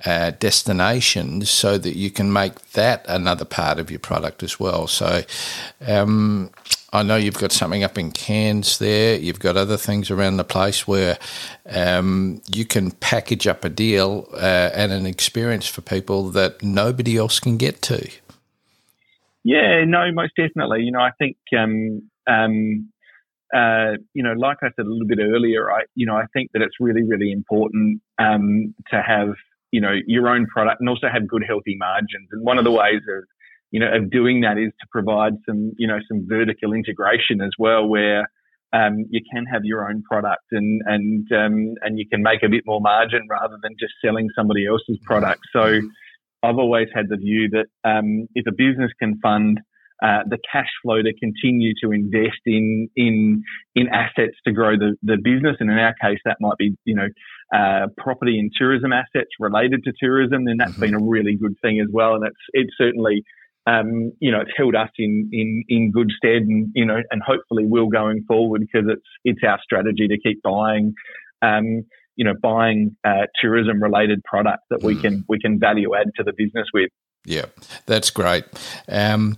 uh, 0.06 0.32
destinations 0.40 1.50
so 1.50 1.78
that 1.78 1.96
you 1.96 2.12
can 2.12 2.32
make 2.32 2.72
that 2.72 3.06
another 3.08 3.46
part 3.46 3.80
of 3.80 3.90
your 3.90 4.00
product 4.00 4.44
as 4.44 4.60
well. 4.60 4.88
So 4.88 5.24
um, 5.88 6.52
I 6.96 7.04
know 7.04 7.16
you've 7.16 7.38
got 7.38 7.52
something 7.52 7.84
up 7.84 7.98
in 7.98 8.12
Cairns 8.12 8.80
there. 8.80 9.18
You've 9.18 9.40
got 9.40 9.58
other 9.58 9.78
things 9.78 10.10
around 10.10 10.38
the 10.38 10.44
place 10.44 10.88
where 10.88 11.18
um, 11.70 12.42
you 12.52 12.66
can 12.66 12.92
package 12.92 13.48
up 13.48 13.66
a 13.66 13.70
deal 13.70 14.28
uh, 14.34 14.72
and 14.74 14.92
an 14.92 15.06
experience 15.06 15.68
for 15.68 15.82
people 15.82 16.30
that 16.32 16.64
nobody 16.64 17.18
else 17.18 17.40
can 17.40 17.58
get 17.58 17.82
to. 17.84 18.10
Yeah, 19.44 19.84
no, 19.86 20.12
most 20.12 20.34
definitely. 20.36 20.84
You 20.84 20.92
know, 20.92 21.02
I 21.02 21.12
think 21.20 21.38
um, 21.58 22.10
um, 22.28 22.90
uh, 23.54 23.98
you 24.14 24.24
know, 24.24 24.34
like 24.34 24.58
I 24.64 24.68
said 24.76 24.86
a 24.86 24.90
little 24.90 25.08
bit 25.08 25.20
earlier, 25.20 25.72
I, 25.72 25.82
you 25.94 26.06
know, 26.06 26.16
I 26.16 26.26
think 26.34 26.52
that 26.54 26.62
it's 26.62 26.76
really, 26.80 27.04
really 27.04 27.32
important 27.32 28.02
um, 28.18 28.74
to 28.90 29.02
have 29.02 29.36
you 29.76 29.82
know, 29.82 29.96
your 30.08 30.30
own 30.30 30.46
product 30.46 30.80
and 30.80 30.88
also 30.88 31.08
have 31.12 31.28
good, 31.28 31.44
healthy 31.46 31.76
margins. 31.78 32.30
And 32.32 32.46
one 32.46 32.58
of 32.58 32.64
the 32.64 32.72
ways 32.72 33.02
of, 33.10 33.26
you 33.72 33.80
know, 33.80 33.88
of 33.94 34.10
doing 34.10 34.42
that 34.42 34.58
is 34.58 34.72
to 34.80 34.88
provide 34.92 35.34
some, 35.48 35.72
you 35.78 35.88
know, 35.88 36.00
some 36.08 36.26
vertical 36.28 36.74
integration 36.74 37.42
as 37.42 37.52
well, 37.58 37.88
where 37.88 38.30
um, 38.74 39.06
you 39.10 39.22
can 39.32 39.46
have 39.46 39.64
your 39.64 39.90
own 39.90 40.04
product 40.04 40.46
and 40.52 40.82
and 40.86 41.32
um, 41.32 41.76
and 41.82 41.98
you 41.98 42.08
can 42.08 42.22
make 42.22 42.44
a 42.44 42.50
bit 42.50 42.64
more 42.66 42.82
margin 42.82 43.28
rather 43.30 43.58
than 43.62 43.76
just 43.80 43.94
selling 44.04 44.28
somebody 44.36 44.66
else's 44.66 44.98
product. 45.06 45.42
So 45.54 45.80
I've 46.44 46.58
always 46.58 46.88
had 46.94 47.06
the 47.10 47.18
view 47.18 47.50
that 47.52 47.68
um, 47.90 48.28
if 48.36 48.46
a 48.48 48.52
business 48.52 48.92
can 49.00 49.20
fund 49.22 49.60
uh, 50.04 50.24
the 50.28 50.38
cash 50.52 50.70
flow 50.84 51.02
to 51.02 51.14
continue 51.20 51.74
to 51.82 51.92
invest 51.92 52.42
in 52.46 52.90
in 52.96 53.44
in 53.76 53.88
assets 53.90 54.36
to 54.46 54.52
grow 54.52 54.78
the, 54.78 54.96
the 55.04 55.18
business, 55.24 55.56
and 55.60 55.72
in 55.72 55.78
our 55.78 55.96
case, 56.02 56.20
that 56.26 56.38
might 56.42 56.58
be 56.58 56.76
you 56.84 56.96
know 56.96 57.08
uh, 57.56 57.88
property 57.98 58.38
and 58.38 58.52
tourism 58.58 58.92
assets 58.92 59.30
related 59.40 59.84
to 59.86 59.94
tourism. 59.98 60.46
Then 60.46 60.58
that's 60.58 60.72
mm-hmm. 60.74 60.82
been 60.82 60.96
a 60.96 61.04
really 61.04 61.36
good 61.36 61.56
thing 61.62 61.80
as 61.80 61.88
well, 61.92 62.16
and 62.16 62.26
it's 62.26 62.36
it's 62.52 62.74
certainly 62.78 63.24
um, 63.68 64.12
you 64.20 64.32
know, 64.32 64.42
it's 64.42 64.52
held 64.56 64.76
us 64.76 64.90
in, 64.98 65.30
in, 65.32 65.64
in 65.68 65.92
good 65.92 66.12
stead 66.16 66.44
and, 66.44 66.70
you 66.76 66.86
know, 66.86 67.02
and 67.10 67.22
hopefully 67.26 67.66
will 67.66 67.88
going 67.88 68.24
forward 68.28 68.62
because 68.62 68.88
it's, 68.90 69.02
it's 69.24 69.42
our 69.48 69.60
strategy 69.64 70.08
to 70.08 70.18
keep 70.20 70.42
buying, 70.44 70.94
um, 71.42 71.86
you 72.16 72.24
know, 72.24 72.34
buying, 72.42 72.96
uh, 73.04 73.26
tourism 73.42 73.82
related 73.82 74.24
products 74.24 74.64
that 74.70 74.84
we 74.84 74.96
mm. 74.96 75.02
can, 75.02 75.26
we 75.28 75.40
can 75.40 75.60
value 75.60 75.96
add 75.96 76.12
to 76.16 76.24
the 76.24 76.34
business 76.38 76.68
with. 76.74 76.90
Yeah, 77.26 77.46
that's 77.88 78.12
great. 78.12 78.46
Um, 78.88 79.38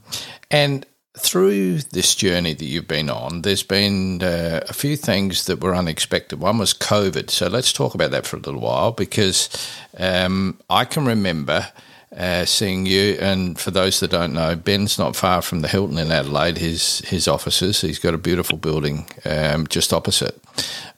and 0.51 0.85
through 1.17 1.79
this 1.79 2.13
journey 2.13 2.53
that 2.53 2.65
you've 2.65 2.87
been 2.87 3.09
on, 3.09 3.43
there's 3.43 3.63
been 3.63 4.21
uh, 4.21 4.61
a 4.67 4.73
few 4.73 4.97
things 4.97 5.45
that 5.45 5.61
were 5.61 5.73
unexpected. 5.73 6.39
One 6.39 6.57
was 6.57 6.73
COVID. 6.73 7.29
So 7.29 7.47
let's 7.47 7.71
talk 7.71 7.95
about 7.95 8.11
that 8.11 8.27
for 8.27 8.35
a 8.35 8.39
little 8.39 8.61
while 8.61 8.91
because 8.91 9.49
um, 9.97 10.59
I 10.69 10.83
can 10.83 11.05
remember 11.05 11.67
uh, 12.17 12.45
seeing 12.45 12.85
you. 12.85 13.17
And 13.21 13.59
for 13.59 13.71
those 13.71 13.99
that 13.99 14.11
don't 14.11 14.33
know, 14.33 14.55
Ben's 14.55 14.97
not 14.97 15.15
far 15.15 15.41
from 15.41 15.61
the 15.61 15.67
Hilton 15.67 15.97
in 15.99 16.11
Adelaide. 16.11 16.57
His 16.57 16.99
his 17.01 17.27
offices. 17.27 17.81
He's 17.81 17.99
got 17.99 18.13
a 18.13 18.17
beautiful 18.17 18.57
building 18.57 19.07
um, 19.23 19.67
just 19.67 19.93
opposite. 19.93 20.41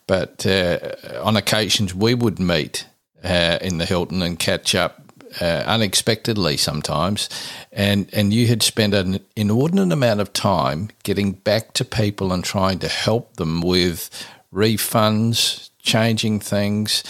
But 0.08 0.46
uh, 0.46 0.80
on 1.22 1.36
occasions, 1.36 1.94
we 1.94 2.16
would 2.16 2.40
meet 2.40 2.88
uh, 3.24 3.60
in 3.62 3.78
the 3.78 3.86
Hilton 3.86 4.22
and 4.22 4.40
catch 4.40 4.74
up. 4.74 5.04
Uh, 5.40 5.64
unexpectedly 5.68 6.58
sometimes, 6.58 7.30
and 7.72 8.10
and 8.14 8.34
you 8.34 8.48
had 8.48 8.64
spent 8.64 8.96
an 8.96 9.20
inordinate 9.36 9.92
amount 9.92 10.20
of 10.20 10.34
time 10.34 10.90
getting 11.04 11.34
back 11.34 11.72
to 11.74 11.86
people 11.86 12.34
and 12.34 12.44
trying 12.44 12.80
to 12.80 12.88
help 12.88 13.36
them 13.36 13.62
with 13.62 14.10
refunds, 14.52 15.70
changing 15.84 16.40
things, 16.40 17.04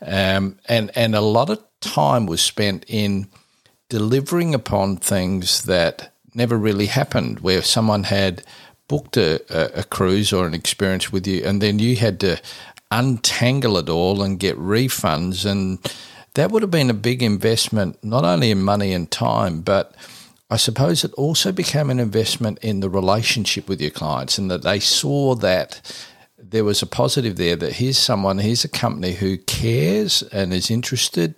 um, 0.00 0.58
and 0.70 0.90
and 0.96 1.14
a 1.14 1.20
lot 1.20 1.50
of 1.50 1.62
time 1.82 2.24
was 2.24 2.40
spent 2.40 2.82
in 2.88 3.28
delivering 3.88 4.54
upon 4.54 4.96
things 4.96 5.64
that 5.64 6.12
never 6.34 6.56
really 6.56 6.86
happened, 6.86 7.40
where 7.40 7.62
someone 7.62 8.04
had 8.04 8.42
booked 8.88 9.16
a, 9.16 9.78
a, 9.78 9.84
cruise 9.84 10.32
or 10.32 10.46
an 10.46 10.54
experience 10.54 11.10
with 11.10 11.26
you, 11.26 11.42
and 11.44 11.60
then 11.60 11.78
you 11.78 11.96
had 11.96 12.20
to 12.20 12.40
untangle 12.90 13.78
it 13.78 13.88
all 13.88 14.22
and 14.22 14.38
get 14.38 14.56
refunds. 14.58 15.44
And 15.44 15.78
that 16.34 16.50
would 16.50 16.62
have 16.62 16.70
been 16.70 16.90
a 16.90 16.94
big 16.94 17.22
investment, 17.22 18.02
not 18.04 18.24
only 18.24 18.50
in 18.50 18.62
money 18.62 18.92
and 18.92 19.10
time, 19.10 19.62
but 19.62 19.94
I 20.50 20.56
suppose 20.56 21.02
it 21.02 21.12
also 21.14 21.50
became 21.50 21.90
an 21.90 21.98
investment 21.98 22.58
in 22.62 22.80
the 22.80 22.90
relationship 22.90 23.68
with 23.68 23.80
your 23.80 23.90
clients 23.90 24.38
and 24.38 24.50
that 24.50 24.62
they 24.62 24.78
saw 24.78 25.34
that 25.36 25.80
there 26.38 26.62
was 26.62 26.82
a 26.82 26.86
positive 26.86 27.36
there 27.36 27.56
that 27.56 27.74
here's 27.74 27.98
someone, 27.98 28.38
here's 28.38 28.64
a 28.64 28.68
company 28.68 29.14
who 29.14 29.38
cares 29.38 30.22
and 30.22 30.52
is 30.52 30.70
interested 30.70 31.34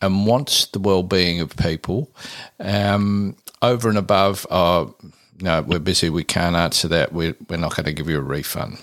and 0.00 0.26
wants 0.26 0.66
the 0.66 0.78
well-being 0.78 1.40
of 1.40 1.56
people 1.56 2.10
um, 2.60 3.36
over 3.62 3.88
and 3.88 3.98
above 3.98 4.46
uh, 4.50 4.86
no 5.40 5.62
we're 5.62 5.78
busy 5.78 6.10
we 6.10 6.24
can't 6.24 6.56
answer 6.56 6.88
that 6.88 7.12
we're, 7.12 7.34
we're 7.48 7.56
not 7.56 7.74
going 7.76 7.86
to 7.86 7.92
give 7.92 8.08
you 8.08 8.18
a 8.18 8.22
refund. 8.22 8.78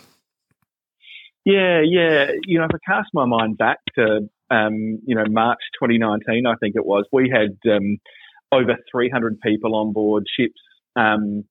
Yeah 1.45 1.81
yeah. 1.83 2.27
You 2.45 2.59
know 2.59 2.65
if 2.65 2.71
i 2.73 2.93
cast 2.93 3.09
my 3.13 3.25
mind 3.25 3.57
back 3.57 3.77
to 3.95 4.29
um, 4.51 4.99
you 5.05 5.15
know 5.15 5.25
march 5.29 5.59
2019 5.81 6.45
i 6.45 6.55
think 6.55 6.75
it 6.75 6.85
was 6.85 7.05
we 7.11 7.29
had 7.29 7.57
um, 7.71 7.97
over 8.51 8.77
300 8.91 9.39
people 9.41 9.75
on 9.75 9.93
board 9.93 10.25
ships 10.37 10.59
um, 10.95 11.43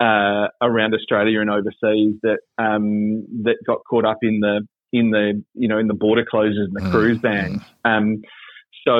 uh, 0.00 0.48
around 0.60 0.94
australia 0.94 1.40
and 1.40 1.50
overseas 1.50 2.14
that 2.22 2.38
um, 2.58 3.24
that 3.44 3.56
got 3.66 3.78
caught 3.88 4.04
up 4.04 4.18
in 4.22 4.40
the 4.40 4.66
in 4.92 5.10
the 5.10 5.42
you 5.54 5.68
know 5.68 5.78
in 5.78 5.86
the 5.86 5.94
border 5.94 6.24
closures 6.24 6.64
and 6.64 6.74
the 6.74 6.80
mm. 6.80 6.90
cruise 6.90 7.18
bans 7.18 7.62
um, 7.84 8.22
so, 8.86 8.98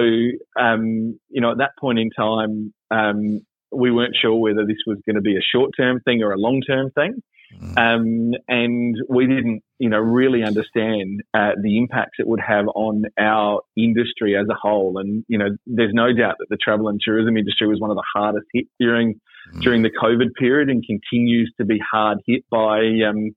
um, 0.61 1.19
you 1.29 1.41
know, 1.41 1.53
at 1.53 1.59
that 1.59 1.73
point 1.81 1.99
in 1.99 2.11
time, 2.11 2.73
um, 2.91 3.41
we 3.71 3.91
weren't 3.91 4.17
sure 4.21 4.35
whether 4.35 4.67
this 4.67 4.79
was 4.87 4.99
going 5.07 5.17
to 5.17 5.23
be 5.23 5.37
a 5.37 5.41
short 5.41 5.71
term 5.77 6.01
thing 6.05 6.23
or 6.23 6.33
a 6.33 6.39
long 6.39 6.61
term 6.67 6.91
thing. 6.91 7.23
Mm. 7.61 7.77
Um, 7.77 8.33
and 8.49 8.97
we 9.09 9.27
didn't, 9.27 9.62
you 9.79 9.89
know, 9.89 9.99
really 9.99 10.43
understand 10.43 11.23
uh, 11.35 11.51
the 11.61 11.79
impacts 11.79 12.19
it 12.19 12.27
would 12.27 12.41
have 12.41 12.67
on 12.75 13.05
our 13.19 13.61
industry 13.77 14.37
as 14.37 14.47
a 14.51 14.55
whole. 14.55 14.99
And 14.99 15.25
you 15.29 15.39
know, 15.39 15.49
there's 15.67 15.93
no 15.93 16.12
doubt 16.12 16.37
that 16.39 16.47
the 16.49 16.57
travel 16.57 16.89
and 16.89 17.01
tourism 17.03 17.37
industry 17.37 17.69
was 17.69 17.81
one 17.81 17.91
of 17.91 17.97
the 17.97 18.05
hardest 18.15 18.47
hit 18.53 18.67
during 18.79 19.21
mm. 19.55 19.62
during 19.62 19.83
the 19.83 19.91
COVID 19.91 20.35
period, 20.39 20.69
and 20.71 20.85
continues 20.87 21.53
to 21.59 21.65
be 21.65 21.79
hard 21.79 22.19
hit 22.27 22.45
by 22.51 22.81
um, 23.09 23.33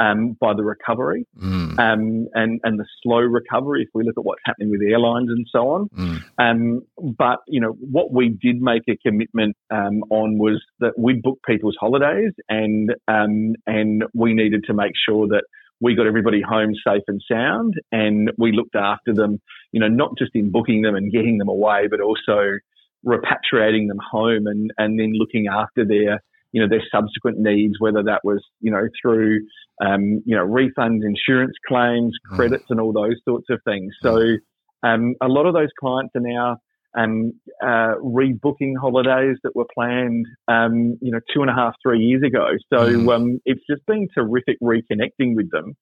um, 0.00 0.36
by 0.40 0.54
the 0.54 0.64
recovery 0.64 1.26
mm. 1.38 1.78
um, 1.78 2.26
and, 2.34 2.60
and 2.64 2.80
the 2.80 2.86
slow 3.02 3.18
recovery 3.18 3.82
if 3.82 3.88
we 3.94 4.02
look 4.02 4.16
at 4.16 4.24
what's 4.24 4.40
happening 4.44 4.70
with 4.70 4.80
airlines 4.82 5.28
and 5.28 5.46
so 5.52 5.68
on. 5.70 5.88
Mm. 5.88 6.24
Um, 6.38 6.82
but, 7.16 7.40
you 7.46 7.60
know, 7.60 7.76
what 7.78 8.12
we 8.12 8.30
did 8.30 8.60
make 8.60 8.82
a 8.88 8.96
commitment 8.96 9.56
um, 9.70 10.02
on 10.10 10.38
was 10.38 10.62
that 10.80 10.98
we'd 10.98 11.22
book 11.22 11.38
people's 11.46 11.76
holidays 11.78 12.32
and, 12.48 12.90
um, 13.06 13.54
and 13.66 14.04
we 14.14 14.32
needed 14.32 14.64
to 14.64 14.74
make 14.74 14.92
sure 15.06 15.28
that 15.28 15.44
we 15.80 15.94
got 15.94 16.06
everybody 16.06 16.42
home 16.42 16.72
safe 16.86 17.02
and 17.06 17.22
sound 17.30 17.74
and 17.92 18.30
we 18.38 18.52
looked 18.52 18.76
after 18.76 19.14
them, 19.14 19.40
you 19.72 19.80
know, 19.80 19.88
not 19.88 20.16
just 20.18 20.30
in 20.34 20.50
booking 20.50 20.82
them 20.82 20.94
and 20.94 21.12
getting 21.12 21.38
them 21.38 21.48
away, 21.48 21.86
but 21.90 22.00
also 22.00 22.58
repatriating 23.06 23.88
them 23.88 23.98
home 24.10 24.46
and, 24.46 24.70
and 24.76 24.98
then 24.98 25.12
looking 25.14 25.46
after 25.46 25.84
their 25.86 26.20
you 26.52 26.60
know, 26.60 26.68
their 26.68 26.82
subsequent 26.92 27.38
needs, 27.38 27.74
whether 27.78 28.02
that 28.02 28.20
was, 28.24 28.44
you 28.60 28.70
know, 28.70 28.88
through, 29.00 29.40
um, 29.84 30.22
you 30.24 30.36
know, 30.36 30.46
refunds, 30.46 31.00
insurance 31.04 31.54
claims, 31.66 32.16
mm. 32.30 32.36
credits, 32.36 32.64
and 32.70 32.80
all 32.80 32.92
those 32.92 33.16
sorts 33.24 33.46
of 33.50 33.60
things. 33.64 33.94
So, 34.02 34.14
mm. 34.14 34.36
um, 34.82 35.14
a 35.20 35.28
lot 35.28 35.46
of 35.46 35.54
those 35.54 35.70
clients 35.78 36.12
are 36.16 36.20
now 36.20 36.56
um, 36.98 37.32
uh, 37.62 37.94
rebooking 38.02 38.74
holidays 38.80 39.36
that 39.44 39.54
were 39.54 39.66
planned, 39.72 40.26
um, 40.48 40.98
you 41.00 41.12
know, 41.12 41.20
two 41.32 41.42
and 41.42 41.50
a 41.50 41.54
half, 41.54 41.74
three 41.82 42.00
years 42.00 42.22
ago. 42.26 42.48
So 42.72 42.78
mm. 42.78 43.14
um, 43.14 43.40
it's 43.44 43.62
just 43.68 43.86
been 43.86 44.08
terrific 44.14 44.56
reconnecting 44.60 45.36
with 45.36 45.50
them, 45.50 45.76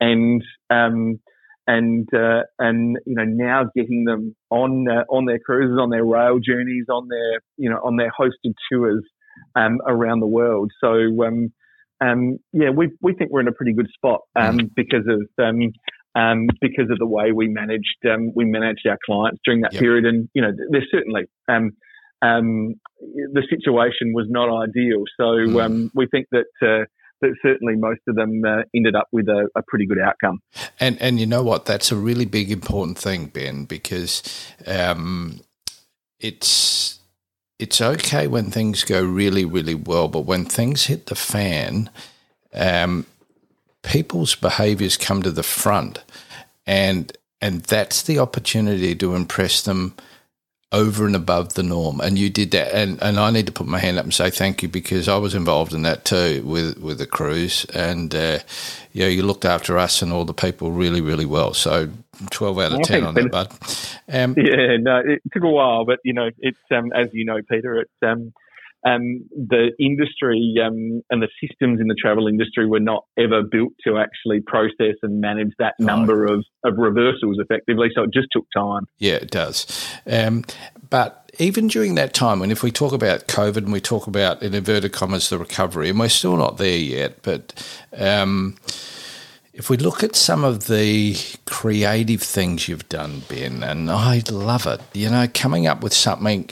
and 0.00 0.42
um, 0.70 1.20
and 1.66 2.08
uh, 2.14 2.42
and 2.58 2.98
you 3.06 3.14
know 3.14 3.24
now 3.24 3.64
getting 3.76 4.04
them 4.04 4.34
on 4.50 4.86
uh, 4.88 5.04
on 5.10 5.26
their 5.26 5.38
cruises, 5.38 5.78
on 5.78 5.90
their 5.90 6.04
rail 6.04 6.38
journeys, 6.38 6.86
on 6.88 7.08
their 7.08 7.40
you 7.56 7.68
know 7.68 7.76
on 7.84 7.96
their 7.96 8.12
hosted 8.18 8.54
tours 8.72 9.04
um, 9.54 9.78
around 9.86 10.20
the 10.20 10.26
world. 10.26 10.72
So 10.80 10.90
um, 11.24 11.52
um, 12.00 12.38
yeah, 12.52 12.70
we 12.70 12.90
we 13.00 13.14
think 13.14 13.30
we're 13.30 13.40
in 13.40 13.48
a 13.48 13.52
pretty 13.52 13.72
good 13.72 13.88
spot 13.94 14.20
um, 14.36 14.58
mm. 14.58 14.70
because 14.74 15.06
of 15.08 15.44
um, 15.44 15.72
um, 16.14 16.46
because 16.60 16.90
of 16.90 16.98
the 16.98 17.06
way 17.06 17.32
we 17.32 17.48
managed 17.48 18.04
we 18.34 18.44
managed 18.44 18.86
our 18.88 18.98
clients 19.04 19.40
during 19.44 19.62
that 19.62 19.72
yep. 19.72 19.80
period. 19.80 20.04
And 20.04 20.28
you 20.34 20.42
know, 20.42 20.52
there's 20.70 20.88
certainly 20.90 21.24
the 22.20 23.42
situation 23.50 24.12
was 24.14 24.26
not 24.28 24.48
ideal. 24.48 25.04
So 25.16 25.24
mm. 25.24 25.90
we 25.94 26.06
think 26.06 26.26
that. 26.32 26.46
Uh, 26.62 26.84
that 27.20 27.34
certainly 27.42 27.74
most 27.76 28.00
of 28.08 28.16
them 28.16 28.42
uh, 28.46 28.62
ended 28.74 28.94
up 28.94 29.06
with 29.12 29.28
a, 29.28 29.48
a, 29.56 29.62
pretty 29.68 29.86
good 29.86 30.00
outcome. 30.00 30.40
And 30.80 31.00
and 31.00 31.18
you 31.18 31.26
know 31.26 31.42
what? 31.42 31.64
That's 31.64 31.92
a 31.92 31.96
really 31.96 32.24
big 32.24 32.50
important 32.50 32.98
thing, 32.98 33.26
Ben, 33.26 33.64
because 33.64 34.22
um, 34.66 35.40
it's 36.18 36.98
it's 37.58 37.80
okay 37.80 38.26
when 38.26 38.50
things 38.50 38.84
go 38.84 39.02
really, 39.02 39.44
really 39.44 39.74
well, 39.74 40.08
but 40.08 40.22
when 40.22 40.44
things 40.44 40.86
hit 40.86 41.06
the 41.06 41.14
fan, 41.14 41.90
um, 42.52 43.06
people's 43.82 44.34
behaviours 44.34 44.96
come 44.96 45.22
to 45.22 45.30
the 45.30 45.42
front, 45.42 46.02
and 46.66 47.16
and 47.40 47.62
that's 47.62 48.02
the 48.02 48.18
opportunity 48.18 48.94
to 48.96 49.14
impress 49.14 49.62
them 49.62 49.94
over 50.74 51.06
and 51.06 51.14
above 51.14 51.54
the 51.54 51.62
norm. 51.62 52.00
And 52.00 52.18
you 52.18 52.28
did 52.28 52.50
that. 52.50 52.74
And, 52.74 53.00
and 53.00 53.18
I 53.18 53.30
need 53.30 53.46
to 53.46 53.52
put 53.52 53.66
my 53.66 53.78
hand 53.78 53.98
up 53.98 54.04
and 54.04 54.12
say 54.12 54.28
thank 54.28 54.62
you 54.62 54.68
because 54.68 55.08
I 55.08 55.16
was 55.16 55.34
involved 55.34 55.72
in 55.72 55.82
that 55.82 56.04
too 56.04 56.42
with, 56.44 56.78
with 56.78 56.98
the 56.98 57.06
cruise. 57.06 57.64
And, 57.66 58.14
uh, 58.14 58.40
yeah, 58.92 59.06
you 59.06 59.22
looked 59.22 59.44
after 59.44 59.78
us 59.78 60.02
and 60.02 60.12
all 60.12 60.24
the 60.24 60.34
people 60.34 60.72
really, 60.72 61.00
really 61.00 61.26
well. 61.26 61.54
So 61.54 61.90
12 62.30 62.58
out 62.58 62.72
of 62.72 62.82
10 62.82 63.04
on 63.04 63.14
that, 63.14 63.30
bud. 63.30 63.52
Um, 64.12 64.34
yeah, 64.36 64.76
no, 64.78 64.98
it 64.98 65.22
took 65.32 65.44
a 65.44 65.48
while, 65.48 65.84
but, 65.84 65.98
you 66.04 66.12
know, 66.12 66.30
it's, 66.38 66.58
um, 66.70 66.92
as 66.94 67.08
you 67.12 67.24
know, 67.24 67.38
Peter, 67.48 67.80
it's, 67.80 67.92
um, 68.02 68.32
um, 68.84 69.24
the 69.30 69.72
industry 69.78 70.56
um, 70.62 71.02
and 71.10 71.22
the 71.22 71.28
systems 71.40 71.80
in 71.80 71.88
the 71.88 71.94
travel 71.94 72.28
industry 72.28 72.66
were 72.66 72.80
not 72.80 73.04
ever 73.18 73.42
built 73.42 73.72
to 73.86 73.98
actually 73.98 74.40
process 74.40 74.96
and 75.02 75.20
manage 75.20 75.52
that 75.58 75.74
number 75.78 76.26
of, 76.26 76.44
of 76.64 76.74
reversals 76.76 77.38
effectively. 77.38 77.88
So 77.94 78.02
it 78.02 78.10
just 78.12 78.28
took 78.30 78.46
time. 78.54 78.86
Yeah, 78.98 79.14
it 79.14 79.30
does. 79.30 79.66
Um, 80.06 80.44
but 80.90 81.32
even 81.38 81.66
during 81.66 81.94
that 81.94 82.14
time, 82.14 82.42
and 82.42 82.52
if 82.52 82.62
we 82.62 82.70
talk 82.70 82.92
about 82.92 83.26
COVID 83.26 83.58
and 83.58 83.72
we 83.72 83.80
talk 83.80 84.06
about, 84.06 84.42
in 84.42 84.54
inverted 84.54 84.92
commas, 84.92 85.30
the 85.30 85.38
recovery, 85.38 85.88
and 85.88 85.98
we're 85.98 86.08
still 86.08 86.36
not 86.36 86.58
there 86.58 86.76
yet, 86.76 87.22
but 87.22 87.52
um, 87.96 88.56
if 89.54 89.70
we 89.70 89.76
look 89.76 90.02
at 90.02 90.16
some 90.16 90.42
of 90.42 90.66
the 90.66 91.16
creative 91.46 92.20
things 92.20 92.68
you've 92.68 92.88
done, 92.88 93.22
Ben, 93.28 93.62
and 93.62 93.88
I 93.88 94.22
love 94.30 94.66
it, 94.66 94.80
you 94.92 95.08
know, 95.08 95.28
coming 95.32 95.66
up 95.68 95.80
with 95.80 95.94
something 95.94 96.50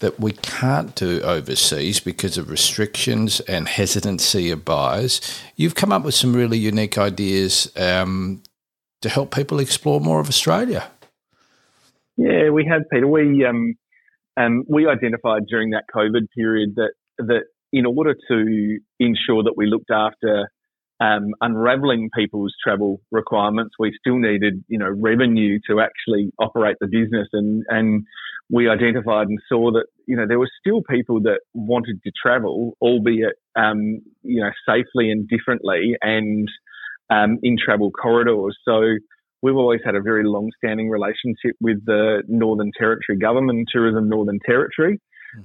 that 0.00 0.20
we 0.20 0.32
can't 0.32 0.94
do 0.94 1.20
overseas 1.22 2.00
because 2.00 2.36
of 2.36 2.50
restrictions 2.50 3.40
and 3.40 3.66
hesitancy 3.66 4.50
of 4.50 4.64
buyers, 4.64 5.20
you've 5.56 5.74
come 5.74 5.90
up 5.90 6.04
with 6.04 6.14
some 6.14 6.34
really 6.34 6.58
unique 6.58 6.98
ideas 6.98 7.72
um, 7.76 8.42
to 9.00 9.08
help 9.08 9.34
people 9.34 9.58
explore 9.58 10.00
more 10.00 10.20
of 10.20 10.28
Australia. 10.28 10.88
Yeah, 12.16 12.50
we 12.50 12.66
have, 12.66 12.82
Peter. 12.92 13.08
We 13.08 13.44
um, 13.46 13.74
um, 14.36 14.64
we 14.68 14.86
identified 14.86 15.46
during 15.48 15.70
that 15.70 15.84
COVID 15.94 16.28
period 16.36 16.74
that 16.76 16.92
that 17.18 17.44
in 17.72 17.86
order 17.86 18.14
to 18.14 18.78
ensure 19.00 19.42
that 19.44 19.54
we 19.56 19.66
looked 19.66 19.90
after 19.90 20.50
um, 21.00 21.34
unraveling 21.40 22.10
people's 22.16 22.54
travel 22.62 23.00
requirements, 23.10 23.74
we 23.78 23.96
still 24.00 24.18
needed, 24.18 24.64
you 24.68 24.78
know, 24.78 24.88
revenue 24.88 25.58
to 25.68 25.80
actually 25.80 26.32
operate 26.38 26.76
the 26.80 26.88
business. 26.88 27.28
And, 27.32 27.64
and 27.68 28.04
we 28.50 28.68
identified 28.68 29.28
and 29.28 29.38
saw 29.48 29.70
that, 29.72 29.86
you 30.06 30.16
know, 30.16 30.26
there 30.26 30.38
were 30.38 30.50
still 30.60 30.82
people 30.82 31.20
that 31.22 31.40
wanted 31.54 32.02
to 32.02 32.10
travel, 32.20 32.76
albeit, 32.80 33.36
um, 33.56 34.00
you 34.22 34.40
know, 34.40 34.50
safely 34.68 35.10
and 35.10 35.28
differently 35.28 35.96
and, 36.00 36.48
um, 37.10 37.38
in 37.42 37.56
travel 37.62 37.90
corridors. 37.90 38.58
So 38.64 38.96
we've 39.42 39.56
always 39.56 39.80
had 39.84 39.94
a 39.94 40.00
very 40.00 40.24
long 40.24 40.50
standing 40.56 40.90
relationship 40.90 41.54
with 41.60 41.84
the 41.84 42.22
Northern 42.26 42.72
Territory 42.76 43.18
government, 43.18 43.68
Tourism 43.72 44.08
Northern 44.08 44.40
Territory. 44.44 45.00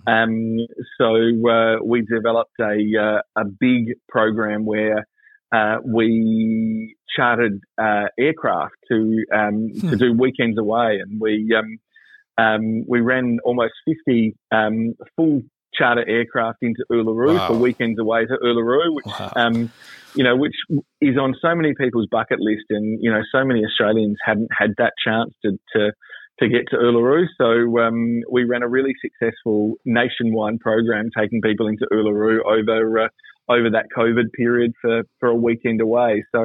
Mm-hmm. 0.08 0.10
Um, 0.10 0.68
so 0.98 1.50
uh, 1.50 1.84
we 1.84 2.02
developed 2.02 2.56
a 2.60 2.78
uh, 3.00 3.22
a 3.36 3.46
big 3.46 3.94
program 4.08 4.66
where 4.66 5.06
uh, 5.54 5.78
we 5.86 6.96
chartered 7.16 7.60
uh, 7.80 8.06
aircraft 8.20 8.74
to 8.90 9.24
um, 9.34 9.70
hmm. 9.70 9.90
to 9.90 9.96
do 9.96 10.14
weekends 10.18 10.58
away, 10.58 11.00
and 11.02 11.22
we 11.22 11.56
um, 11.58 12.44
um, 12.44 12.86
we 12.88 13.02
ran 13.02 13.38
almost 13.46 13.74
fifty 13.86 14.36
um, 14.52 14.96
full 15.16 15.42
charter 15.76 16.08
aircraft 16.08 16.60
into 16.62 16.84
Uluru 16.92 17.36
wow. 17.36 17.48
for 17.48 17.56
weekends 17.56 18.00
away 18.00 18.26
to 18.26 18.38
Uluru, 18.44 18.96
which 18.96 19.06
wow. 19.06 19.32
Um, 19.36 19.72
you 20.16 20.24
know 20.24 20.36
which 20.36 20.56
is 21.02 21.18
on 21.18 21.36
so 21.42 21.56
many 21.56 21.74
people's 21.80 22.08
bucket 22.10 22.40
list, 22.40 22.66
and 22.70 23.00
you 23.02 23.12
know 23.12 23.22
so 23.32 23.46
many 23.46 23.64
Australians 23.64 24.18
hadn't 24.26 24.50
had 24.58 24.72
that 24.78 24.94
chance 25.06 25.34
to 25.46 25.52
to 25.76 25.92
to 26.40 26.50
get 26.50 26.68
to 26.72 26.78
Uluru. 26.78 27.26
So 27.38 27.80
um, 27.80 28.22
we 28.32 28.44
ran 28.44 28.64
a 28.64 28.68
really 28.68 28.94
successful 29.02 29.76
nationwide 29.86 30.60
program 30.60 31.10
taking 31.16 31.42
people 31.42 31.68
into 31.68 31.86
Uluru 31.92 32.40
over 32.44 33.00
uh, 33.02 33.08
over 33.50 33.70
that 33.70 33.88
COVID 33.96 34.32
period 34.34 34.74
for, 34.82 35.04
for 35.20 35.30
a 35.30 35.36
weekend 35.36 35.82
away. 35.82 36.24
So, 36.34 36.44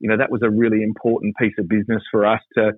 you 0.00 0.08
know, 0.08 0.16
that 0.16 0.30
was 0.30 0.42
a 0.42 0.50
really 0.50 0.82
important 0.82 1.36
piece 1.36 1.54
of 1.58 1.68
business 1.68 2.02
for 2.10 2.26
us 2.26 2.40
to 2.56 2.72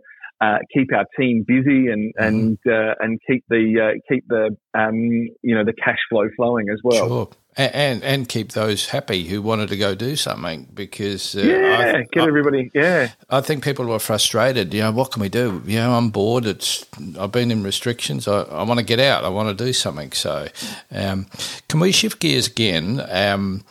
uh, 0.45 0.59
keep 0.73 0.93
our 0.93 1.07
team 1.19 1.45
busy 1.47 1.89
and 1.89 2.13
mm-hmm. 2.15 2.25
and 2.25 2.59
uh, 2.67 2.95
and 3.01 3.21
keep 3.29 3.45
the 3.49 3.81
uh, 3.81 3.99
keep 4.13 4.27
the 4.29 4.57
um, 4.75 4.97
you 5.43 5.55
know 5.55 5.65
the 5.65 5.73
cash 5.73 5.99
flow 6.11 6.29
flowing 6.37 6.69
as 6.71 6.81
well. 6.83 7.09
Sure. 7.09 7.29
And, 7.57 8.03
and 8.03 8.29
keep 8.29 8.51
those 8.51 8.89
happy 8.89 9.29
who 9.29 9.41
wanted 9.41 9.69
to 9.69 9.77
go 9.77 9.95
do 9.95 10.17
something 10.17 10.67
because 10.75 11.37
uh, 11.37 11.41
yeah, 11.43 11.93
I, 11.99 12.05
get 12.11 12.25
I, 12.25 12.27
everybody 12.27 12.69
yeah. 12.75 13.13
I 13.31 13.43
think 13.43 13.63
people 13.63 13.85
were 13.85 14.01
frustrated. 14.01 14.75
You 14.75 14.81
know, 14.81 14.91
what 14.91 15.13
can 15.13 15.23
we 15.23 15.29
do? 15.29 15.63
You 15.65 15.77
know, 15.77 15.93
I'm 15.93 16.11
bored. 16.11 16.47
It's 16.47 16.85
I've 17.17 17.31
been 17.31 17.53
in 17.53 17.63
restrictions. 17.63 18.27
I, 18.27 18.41
I 18.43 18.65
want 18.65 18.81
to 18.81 18.85
get 18.85 18.99
out. 18.99 19.23
I 19.23 19.29
want 19.29 19.57
to 19.57 19.65
do 19.65 19.73
something. 19.73 20.11
So, 20.11 20.49
um, 20.91 21.27
can 21.69 21.79
we 21.79 21.93
shift 21.93 22.19
gears 22.19 22.49
again? 22.49 23.01
Um, 23.09 23.65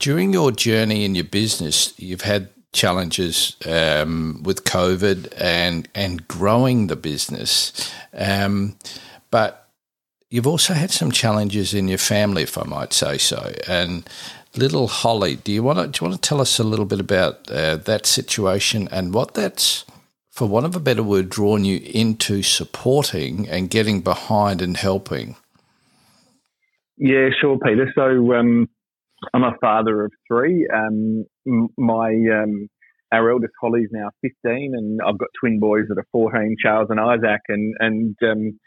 during 0.00 0.32
your 0.32 0.50
journey 0.50 1.04
in 1.04 1.14
your 1.14 1.22
business, 1.22 1.94
you've 1.96 2.22
had 2.22 2.48
challenges 2.78 3.56
um, 3.66 4.42
with 4.44 4.64
COVID 4.64 5.32
and 5.36 5.88
and 5.94 6.26
growing 6.28 6.86
the 6.86 6.96
business, 6.96 7.92
um, 8.14 8.76
but 9.30 9.68
you've 10.30 10.46
also 10.46 10.74
had 10.74 10.90
some 10.90 11.10
challenges 11.10 11.74
in 11.74 11.88
your 11.88 11.98
family, 11.98 12.42
if 12.42 12.56
I 12.56 12.64
might 12.64 12.92
say 12.92 13.18
so. 13.18 13.52
And 13.66 14.08
little 14.56 14.88
Holly, 14.88 15.36
do 15.36 15.52
you 15.52 15.62
want 15.62 15.78
to 15.78 15.86
do 15.88 15.98
you 15.98 16.10
want 16.10 16.22
to 16.22 16.28
tell 16.28 16.40
us 16.40 16.58
a 16.58 16.64
little 16.64 16.86
bit 16.86 17.00
about 17.00 17.50
uh, 17.50 17.76
that 17.76 18.06
situation 18.06 18.88
and 18.90 19.12
what 19.12 19.34
that's, 19.34 19.84
for 20.30 20.48
want 20.48 20.66
of 20.66 20.76
a 20.76 20.80
better 20.80 21.02
word, 21.02 21.28
drawn 21.28 21.64
you 21.64 21.80
into 21.84 22.42
supporting 22.42 23.48
and 23.48 23.70
getting 23.70 24.00
behind 24.00 24.62
and 24.62 24.76
helping? 24.76 25.36
Yeah, 26.96 27.30
sure, 27.40 27.58
Peter. 27.58 27.92
So 27.94 28.34
um, 28.34 28.68
I'm 29.34 29.44
a 29.44 29.56
father 29.60 30.04
of 30.04 30.12
three. 30.26 30.66
Um, 30.72 31.24
my 31.76 32.08
um, 32.08 32.68
our 33.12 33.30
eldest 33.30 33.52
Holly's 33.60 33.88
now 33.90 34.10
15, 34.22 34.72
and 34.74 35.00
I've 35.02 35.18
got 35.18 35.28
twin 35.40 35.60
boys 35.60 35.84
that 35.88 35.98
are 35.98 36.06
14, 36.12 36.56
Charles 36.62 36.88
and 36.90 37.00
Isaac. 37.00 37.40
And 37.48 37.74
and 37.80 38.16
um, 38.22 38.58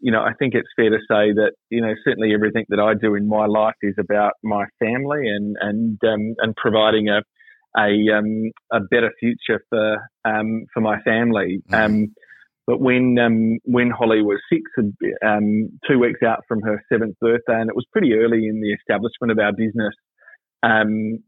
you 0.00 0.10
know, 0.12 0.20
I 0.20 0.32
think 0.38 0.54
it's 0.54 0.68
fair 0.76 0.90
to 0.90 0.98
say 0.98 1.32
that 1.32 1.52
you 1.70 1.80
know 1.80 1.94
certainly 2.04 2.34
everything 2.34 2.64
that 2.68 2.80
I 2.80 2.94
do 2.94 3.14
in 3.14 3.28
my 3.28 3.46
life 3.46 3.76
is 3.82 3.94
about 3.98 4.32
my 4.42 4.64
family 4.78 5.28
and 5.28 5.56
and 5.60 5.98
um, 6.04 6.34
and 6.38 6.56
providing 6.56 7.08
a 7.08 7.22
a 7.76 8.16
um, 8.16 8.50
a 8.72 8.80
better 8.80 9.12
future 9.20 9.62
for 9.68 9.96
um, 10.24 10.66
for 10.72 10.80
my 10.80 11.00
family. 11.02 11.62
Mm-hmm. 11.68 11.74
But 12.66 12.80
when 12.80 13.18
um, 13.18 13.58
when 13.64 13.90
Holly 13.90 14.22
was 14.22 14.40
six, 14.50 14.62
um, 15.24 15.68
two 15.86 15.98
weeks 15.98 16.22
out 16.22 16.40
from 16.48 16.62
her 16.62 16.82
seventh 16.90 17.16
birthday, 17.20 17.60
and 17.60 17.68
it 17.68 17.76
was 17.76 17.86
pretty 17.92 18.14
early 18.14 18.46
in 18.46 18.60
the 18.60 18.72
establishment 18.72 19.32
of 19.32 19.38
our 19.38 19.52
business, 19.52 19.94
um, 20.62 21.18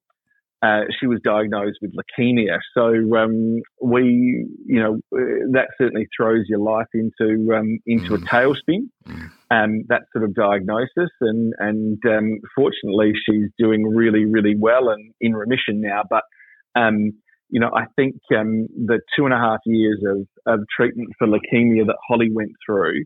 uh, 0.63 0.85
she 0.99 1.07
was 1.07 1.21
diagnosed 1.23 1.79
with 1.83 1.93
leukemia. 1.95 2.59
So 2.75 3.17
um, 3.17 3.61
we, 3.83 4.47
you 4.65 4.83
know, 4.83 4.99
that 5.53 5.69
certainly 5.77 6.07
throws 6.17 6.47
your 6.49 6.61
life 6.61 6.87
into 6.95 7.55
um, 7.55 7.79
into 7.87 8.13
mm. 8.13 8.23
a 8.23 8.27
tailspin. 8.27 8.89
Mm. 9.07 9.31
Um, 9.51 9.83
that 9.89 10.03
sort 10.13 10.25
of 10.25 10.35
diagnosis, 10.35 11.11
and 11.21 11.53
and 11.59 11.99
um, 12.07 12.39
fortunately, 12.55 13.13
she's 13.29 13.51
doing 13.59 13.85
really 13.87 14.25
really 14.25 14.57
well 14.59 14.89
and 14.89 15.13
in 15.21 15.35
remission 15.35 15.83
now. 15.83 16.03
But 16.09 16.23
um, 16.75 17.13
you 17.49 17.61
know, 17.61 17.71
I 17.75 17.85
think 17.97 18.17
um, 18.37 18.67
the 18.87 19.01
two 19.17 19.25
and 19.25 19.35
a 19.35 19.39
half 19.39 19.61
years 19.67 20.03
of, 20.07 20.27
of 20.47 20.61
treatment 20.75 21.11
for 21.19 21.27
leukemia 21.27 21.87
that 21.87 21.97
Holly 22.09 22.31
went 22.33 22.53
through 22.65 23.05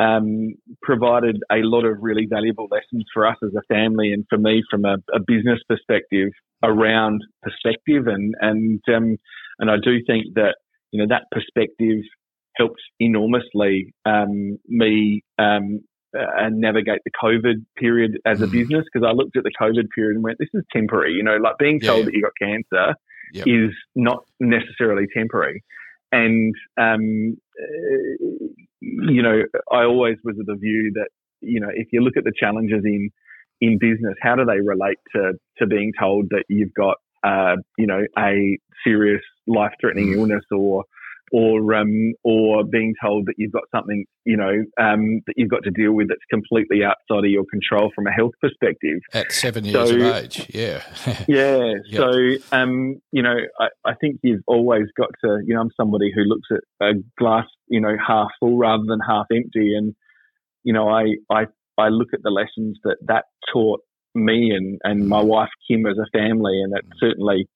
um, 0.00 0.54
provided 0.82 1.38
a 1.50 1.62
lot 1.62 1.84
of 1.84 1.98
really 2.00 2.26
valuable 2.28 2.68
lessons 2.70 3.04
for 3.12 3.26
us 3.26 3.36
as 3.42 3.50
a 3.56 3.62
family 3.72 4.12
and 4.12 4.24
for 4.28 4.38
me 4.38 4.62
from 4.70 4.84
a, 4.84 4.96
a 5.14 5.20
business 5.26 5.60
perspective 5.68 6.30
around 6.62 7.22
perspective 7.42 8.06
and 8.06 8.34
and 8.40 8.80
um, 8.94 9.16
and 9.58 9.70
I 9.70 9.76
do 9.82 9.98
think 10.06 10.34
that 10.34 10.56
you 10.90 11.00
know 11.00 11.06
that 11.08 11.24
perspective 11.30 12.02
helped 12.56 12.80
enormously 13.00 13.94
um, 14.04 14.58
me 14.66 15.22
um, 15.38 15.80
uh, 16.18 16.48
navigate 16.50 17.00
the 17.04 17.10
COVID 17.22 17.64
period 17.76 18.18
as 18.26 18.42
a 18.42 18.46
mm. 18.46 18.52
business 18.52 18.84
because 18.92 19.06
I 19.06 19.12
looked 19.12 19.36
at 19.36 19.44
the 19.44 19.52
COVID 19.58 19.88
period 19.94 20.16
and 20.16 20.24
went, 20.24 20.38
this 20.38 20.50
is 20.52 20.62
temporary. 20.72 21.12
You 21.12 21.22
know, 21.22 21.36
like 21.36 21.58
being 21.58 21.80
told 21.80 22.00
yeah. 22.00 22.04
that 22.06 22.14
you 22.14 22.22
got 22.22 22.32
cancer 22.38 22.94
yep. 23.32 23.46
is 23.46 23.70
not 23.94 24.24
necessarily 24.40 25.06
temporary. 25.16 25.62
And, 26.12 26.54
um, 26.78 27.36
you 28.80 29.22
know, 29.22 29.42
I 29.70 29.84
always 29.84 30.16
was 30.24 30.36
of 30.38 30.46
the 30.46 30.56
view 30.56 30.92
that, 30.94 31.08
you 31.40 31.60
know, 31.60 31.70
if 31.72 31.88
you 31.92 32.02
look 32.02 32.16
at 32.16 32.24
the 32.24 32.32
challenges 32.38 32.82
in, 32.84 33.10
in 33.60 33.78
business, 33.78 34.14
how 34.20 34.36
do 34.36 34.44
they 34.44 34.60
relate 34.60 34.98
to, 35.14 35.32
to 35.58 35.66
being 35.66 35.92
told 35.98 36.26
that 36.30 36.44
you've 36.48 36.74
got, 36.74 36.98
uh, 37.24 37.56
you 37.78 37.86
know, 37.86 38.02
a 38.18 38.58
serious 38.84 39.22
life 39.46 39.72
threatening 39.80 40.08
mm. 40.08 40.16
illness 40.16 40.44
or, 40.50 40.84
or 41.32 41.74
um, 41.74 42.12
or 42.22 42.62
being 42.62 42.94
told 43.02 43.26
that 43.26 43.34
you've 43.38 43.52
got 43.52 43.62
something 43.74 44.04
you 44.24 44.36
know 44.36 44.52
um, 44.78 45.20
that 45.26 45.34
you've 45.36 45.50
got 45.50 45.62
to 45.64 45.70
deal 45.70 45.92
with 45.92 46.08
that's 46.08 46.20
completely 46.30 46.84
outside 46.84 47.24
of 47.24 47.30
your 47.30 47.44
control 47.50 47.90
from 47.94 48.06
a 48.06 48.12
health 48.12 48.32
perspective. 48.40 49.00
At 49.14 49.32
seven 49.32 49.64
years 49.64 49.88
so, 49.88 49.96
of 49.96 50.02
age, 50.02 50.46
yeah, 50.54 50.82
yeah. 51.28 51.72
Yep. 51.86 51.96
So 51.96 52.56
um, 52.56 53.00
you 53.12 53.22
know, 53.22 53.36
I, 53.58 53.68
I, 53.84 53.94
think 53.94 54.20
you've 54.22 54.42
always 54.46 54.84
got 54.96 55.08
to. 55.24 55.40
You 55.46 55.54
know, 55.54 55.62
I'm 55.62 55.70
somebody 55.76 56.12
who 56.14 56.22
looks 56.22 56.48
at 56.50 56.86
a 56.86 56.92
glass, 57.18 57.46
you 57.68 57.80
know, 57.80 57.96
half 58.06 58.28
full 58.38 58.58
rather 58.58 58.84
than 58.86 59.00
half 59.00 59.26
empty, 59.32 59.74
and 59.74 59.94
you 60.64 60.74
know, 60.74 60.88
I 60.88 61.14
I 61.30 61.46
I 61.78 61.88
look 61.88 62.08
at 62.12 62.22
the 62.22 62.30
lessons 62.30 62.78
that 62.84 62.96
that 63.06 63.24
taught 63.52 63.80
me 64.14 64.50
and 64.50 64.78
and 64.84 65.08
my 65.08 65.22
wife 65.22 65.48
Kim 65.66 65.86
as 65.86 65.96
a 65.96 66.06
family, 66.16 66.60
and 66.62 66.76
it 66.76 66.84
certainly, 67.00 67.48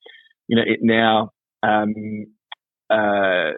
you 0.49 0.57
know, 0.57 0.62
it 0.67 0.81
now 0.83 1.31
um, 1.62 2.27
uh, 2.90 3.53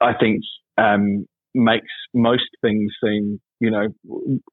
I 0.00 0.12
think 0.18 0.42
um, 0.78 1.26
makes 1.54 1.92
most 2.12 2.48
things 2.62 2.92
seem 3.02 3.40
you 3.58 3.70
know, 3.70 3.88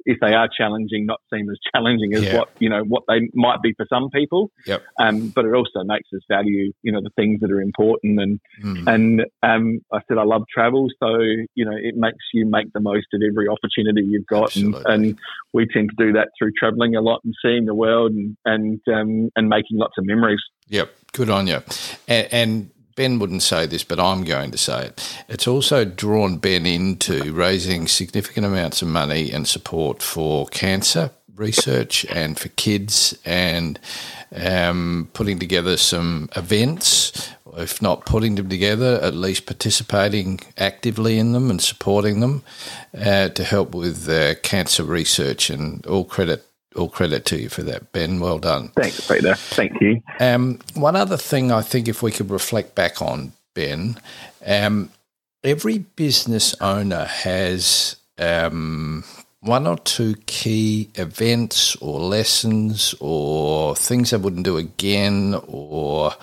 if 0.06 0.20
they 0.22 0.34
are 0.34 0.48
challenging, 0.56 1.06
not 1.06 1.20
seem 1.34 1.50
as 1.50 1.58
challenging 1.74 2.14
as 2.14 2.24
yeah. 2.24 2.38
what 2.38 2.50
you 2.60 2.70
know 2.70 2.84
what 2.84 3.04
they 3.08 3.30
might 3.34 3.62
be 3.62 3.74
for 3.76 3.86
some 3.90 4.10
people. 4.10 4.50
Yep. 4.66 4.84
Um, 4.98 5.30
but 5.30 5.46
it 5.46 5.54
also 5.54 5.84
makes 5.84 6.08
us 6.16 6.22
value, 6.30 6.72
you 6.84 6.92
know, 6.92 7.02
the 7.02 7.10
things 7.18 7.42
that 7.42 7.52
are 7.52 7.60
important. 7.60 8.20
And 8.20 8.40
mm. 8.64 8.88
and 8.88 9.22
um, 9.42 9.82
I 9.92 10.00
said 10.08 10.18
I 10.18 10.24
love 10.24 10.44
travel, 10.54 10.88
so 11.02 11.18
you 11.54 11.66
know, 11.66 11.76
it 11.76 11.96
makes 11.96 12.24
you 12.34 12.46
make 12.46 12.72
the 12.74 12.80
most 12.80 13.08
of 13.14 13.22
every 13.28 13.48
opportunity 13.50 14.06
you've 14.08 14.28
got. 14.28 14.56
And, 14.56 14.76
and, 14.86 15.20
we 15.54 15.68
tend 15.68 15.90
to 15.90 16.06
do 16.06 16.14
that 16.14 16.30
through 16.40 16.52
traveling 16.58 16.96
a 16.96 17.02
lot 17.02 17.20
and 17.24 17.34
seeing 17.44 17.66
the 17.66 17.76
world 17.76 18.12
and 18.12 18.38
and 18.46 18.80
um, 18.88 19.30
and 19.36 19.50
making 19.50 19.78
lots 19.78 19.94
of 19.98 20.06
memories. 20.06 20.42
Yep. 20.70 20.90
Good 21.12 21.30
on 21.30 21.46
you. 21.46 21.62
and, 22.08 22.28
and 22.32 22.72
Ben 22.96 23.20
wouldn't 23.20 23.44
say 23.44 23.66
this, 23.66 23.84
but 23.84 24.00
I'm 24.00 24.24
going 24.24 24.52
to 24.52 24.58
say 24.58 24.88
it. 24.88 25.18
It's 25.28 25.48
also 25.48 25.86
drawn 25.86 26.38
Ben 26.38 26.66
into 26.66 27.34
raising 27.34 27.88
significant 27.88 28.46
amounts 28.46 28.82
of 28.82 28.88
money 28.88 29.32
and 29.32 29.48
support 29.48 30.02
for 30.02 30.46
cancer 30.48 31.12
research 31.36 32.06
and 32.06 32.40
for 32.40 32.50
kids 32.50 33.18
and 33.26 33.80
um, 34.36 35.10
putting 35.14 35.40
together 35.40 35.78
some 35.78 36.30
events, 36.36 37.30
if 37.58 37.82
not 37.82 38.06
putting 38.06 38.36
them 38.36 38.50
together, 38.50 39.00
at 39.02 39.14
least 39.16 39.46
participating 39.46 40.40
actively 40.58 41.18
in 41.18 41.34
them 41.34 41.50
and 41.50 41.62
supporting 41.62 42.20
them 42.20 42.44
uh, 42.98 43.30
to 43.30 43.44
help 43.44 43.74
with 43.74 44.08
uh, 44.10 44.36
cancer 44.42 44.84
research. 44.84 45.50
And 45.50 45.86
all 45.86 46.06
credit 46.06 46.46
all 46.76 46.90
credit 46.90 47.26
to 47.26 47.40
you 47.40 47.50
for 47.50 47.64
that, 47.64 47.92
Ben. 47.92 48.20
Well 48.20 48.40
done. 48.40 48.70
Thanks, 48.70 49.08
Peter. 49.08 49.36
Thank 49.36 49.82
you. 49.82 50.02
Um, 50.20 50.60
one 50.74 50.96
other 50.96 51.18
thing 51.18 51.52
I 51.52 51.62
think, 51.62 51.88
if 51.88 52.02
we 52.02 52.12
could 52.12 52.30
reflect 52.30 52.76
back 52.76 53.02
on, 53.02 53.34
Ben, 53.54 54.00
um, 54.46 54.90
every 55.44 55.80
business 55.80 56.56
owner 56.62 57.06
has 57.06 57.96
um, 58.18 59.04
one 59.42 59.68
or 59.68 59.78
two 59.78 60.16
key 60.26 60.90
events 60.96 61.76
or 61.78 62.00
lessons 62.00 62.96
or 63.00 63.76
things 63.76 64.12
they 64.12 64.18
wouldn't 64.18 64.46
do 64.46 64.58
again 64.58 65.40
or 65.48 66.14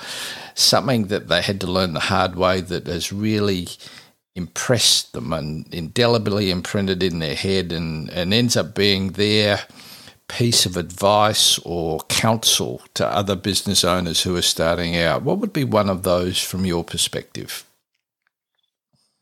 something 0.54 1.06
that 1.08 1.28
they 1.28 1.42
had 1.42 1.60
to 1.60 1.66
learn 1.66 1.92
the 1.92 2.00
hard 2.00 2.34
way 2.34 2.60
that 2.60 2.86
has 2.86 3.12
really 3.12 3.68
impressed 4.34 5.12
them 5.12 5.32
and 5.32 5.72
indelibly 5.72 6.50
imprinted 6.50 7.02
in 7.02 7.18
their 7.18 7.34
head 7.34 7.72
and, 7.72 8.08
and 8.10 8.32
ends 8.32 8.56
up 8.56 8.74
being 8.74 9.12
there 9.12 9.60
piece 10.30 10.64
of 10.64 10.76
advice 10.76 11.58
or 11.64 12.00
counsel 12.08 12.80
to 12.94 13.06
other 13.06 13.34
business 13.34 13.84
owners 13.84 14.22
who 14.22 14.36
are 14.36 14.42
starting 14.42 14.96
out? 14.96 15.22
What 15.22 15.38
would 15.38 15.52
be 15.52 15.64
one 15.64 15.90
of 15.90 16.04
those 16.04 16.40
from 16.40 16.64
your 16.64 16.84
perspective? 16.84 17.64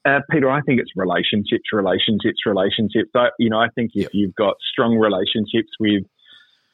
Uh, 0.04 0.20
Peter, 0.30 0.50
I 0.50 0.60
think 0.60 0.80
it's 0.80 0.92
relationships, 0.96 1.64
relationships, 1.72 2.38
relationships. 2.46 3.10
I, 3.14 3.28
you 3.38 3.50
know, 3.50 3.58
I 3.58 3.68
think 3.74 3.92
if 3.94 4.02
yep. 4.04 4.10
you've 4.12 4.34
got 4.34 4.56
strong 4.70 4.96
relationships 4.96 5.70
with 5.80 6.04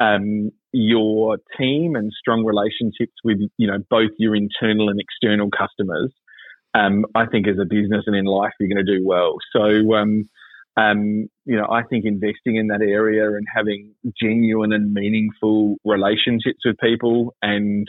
um, 0.01 0.51
your 0.73 1.39
team 1.57 1.95
and 1.95 2.13
strong 2.19 2.45
relationships 2.45 3.15
with, 3.25 3.39
you 3.57 3.67
know, 3.67 3.79
both 3.89 4.11
your 4.19 4.35
internal 4.35 4.89
and 4.89 5.01
external 5.01 5.49
customers, 5.51 6.13
um, 6.75 7.07
I 7.15 7.27
think 7.27 7.47
as 7.49 7.59
a 7.61 7.65
business 7.65 8.05
and 8.07 8.17
in 8.17 8.25
life, 8.25 8.53
you're 8.59 8.69
going 8.69 8.85
to 8.85 8.99
do 8.99 9.05
well. 9.05 9.37
So, 9.53 9.95
um, 9.95 10.29
um, 10.77 11.29
you 11.45 11.57
know, 11.57 11.67
I 11.71 11.83
think 11.85 12.05
investing 12.05 12.57
in 12.57 12.69
that 12.69 12.81
area 12.83 13.29
and 13.29 13.47
having 13.55 13.95
genuine 14.21 14.73
and 14.73 14.93
meaningful 14.93 15.77
relationships 15.85 16.61
with 16.65 16.77
people 16.83 17.35
and, 17.43 17.87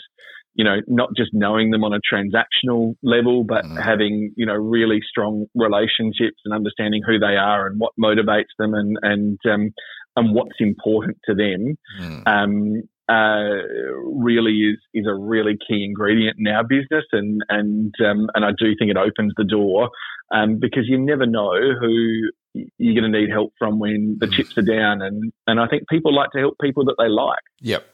you 0.54 0.64
know, 0.64 0.78
not 0.88 1.10
just 1.18 1.32
knowing 1.34 1.72
them 1.72 1.84
on 1.84 1.94
a 1.94 2.00
transactional 2.00 2.96
level, 3.02 3.44
but 3.44 3.66
mm. 3.66 3.82
having, 3.82 4.34
you 4.38 4.46
know, 4.46 4.54
really 4.54 5.00
strong 5.08 5.48
relationships 5.56 6.38
and 6.46 6.54
understanding 6.54 7.02
who 7.06 7.18
they 7.18 7.36
are 7.38 7.66
and 7.66 7.80
what 7.80 7.94
motivates 8.00 8.54
them 8.60 8.74
and, 8.74 8.98
and, 9.02 9.40
um, 9.52 9.72
and 10.16 10.36
what's 10.36 10.60
important 10.60 11.18
to 11.26 11.34
them. 11.34 11.76
Mm. 12.00 12.28
Um, 12.28 12.84
uh, 13.08 13.62
really 14.04 14.72
is 14.72 14.78
is 14.96 15.06
a 15.08 15.14
really 15.14 15.56
key 15.68 15.86
ingredient 15.86 16.38
in 16.40 16.48
our 16.48 16.64
business, 16.64 17.06
and 17.12 17.40
and 17.50 17.94
um, 18.04 18.32
and 18.34 18.44
I 18.44 18.50
do 18.58 18.74
think 18.80 18.90
it 18.90 18.98
opens 18.98 19.32
the 19.38 19.44
door 19.44 19.90
um, 20.34 20.58
because 20.60 20.86
you 20.88 20.98
never 20.98 21.28
know 21.28 21.52
who 21.80 22.32
you're 22.78 23.00
going 23.00 23.12
to 23.12 23.20
need 23.20 23.30
help 23.30 23.54
from 23.58 23.80
when 23.80 24.18
the 24.20 24.28
mm. 24.28 24.34
chips 24.34 24.58
are 24.58 24.62
down, 24.62 25.02
and 25.02 25.32
and 25.48 25.60
I 25.60 25.68
think 25.68 25.88
people 25.90 26.14
like 26.14 26.32
to 26.32 26.40
help 26.40 26.58
people 26.60 26.86
that 26.86 26.96
they 26.98 27.08
like. 27.08 27.40
Yep. 27.62 27.86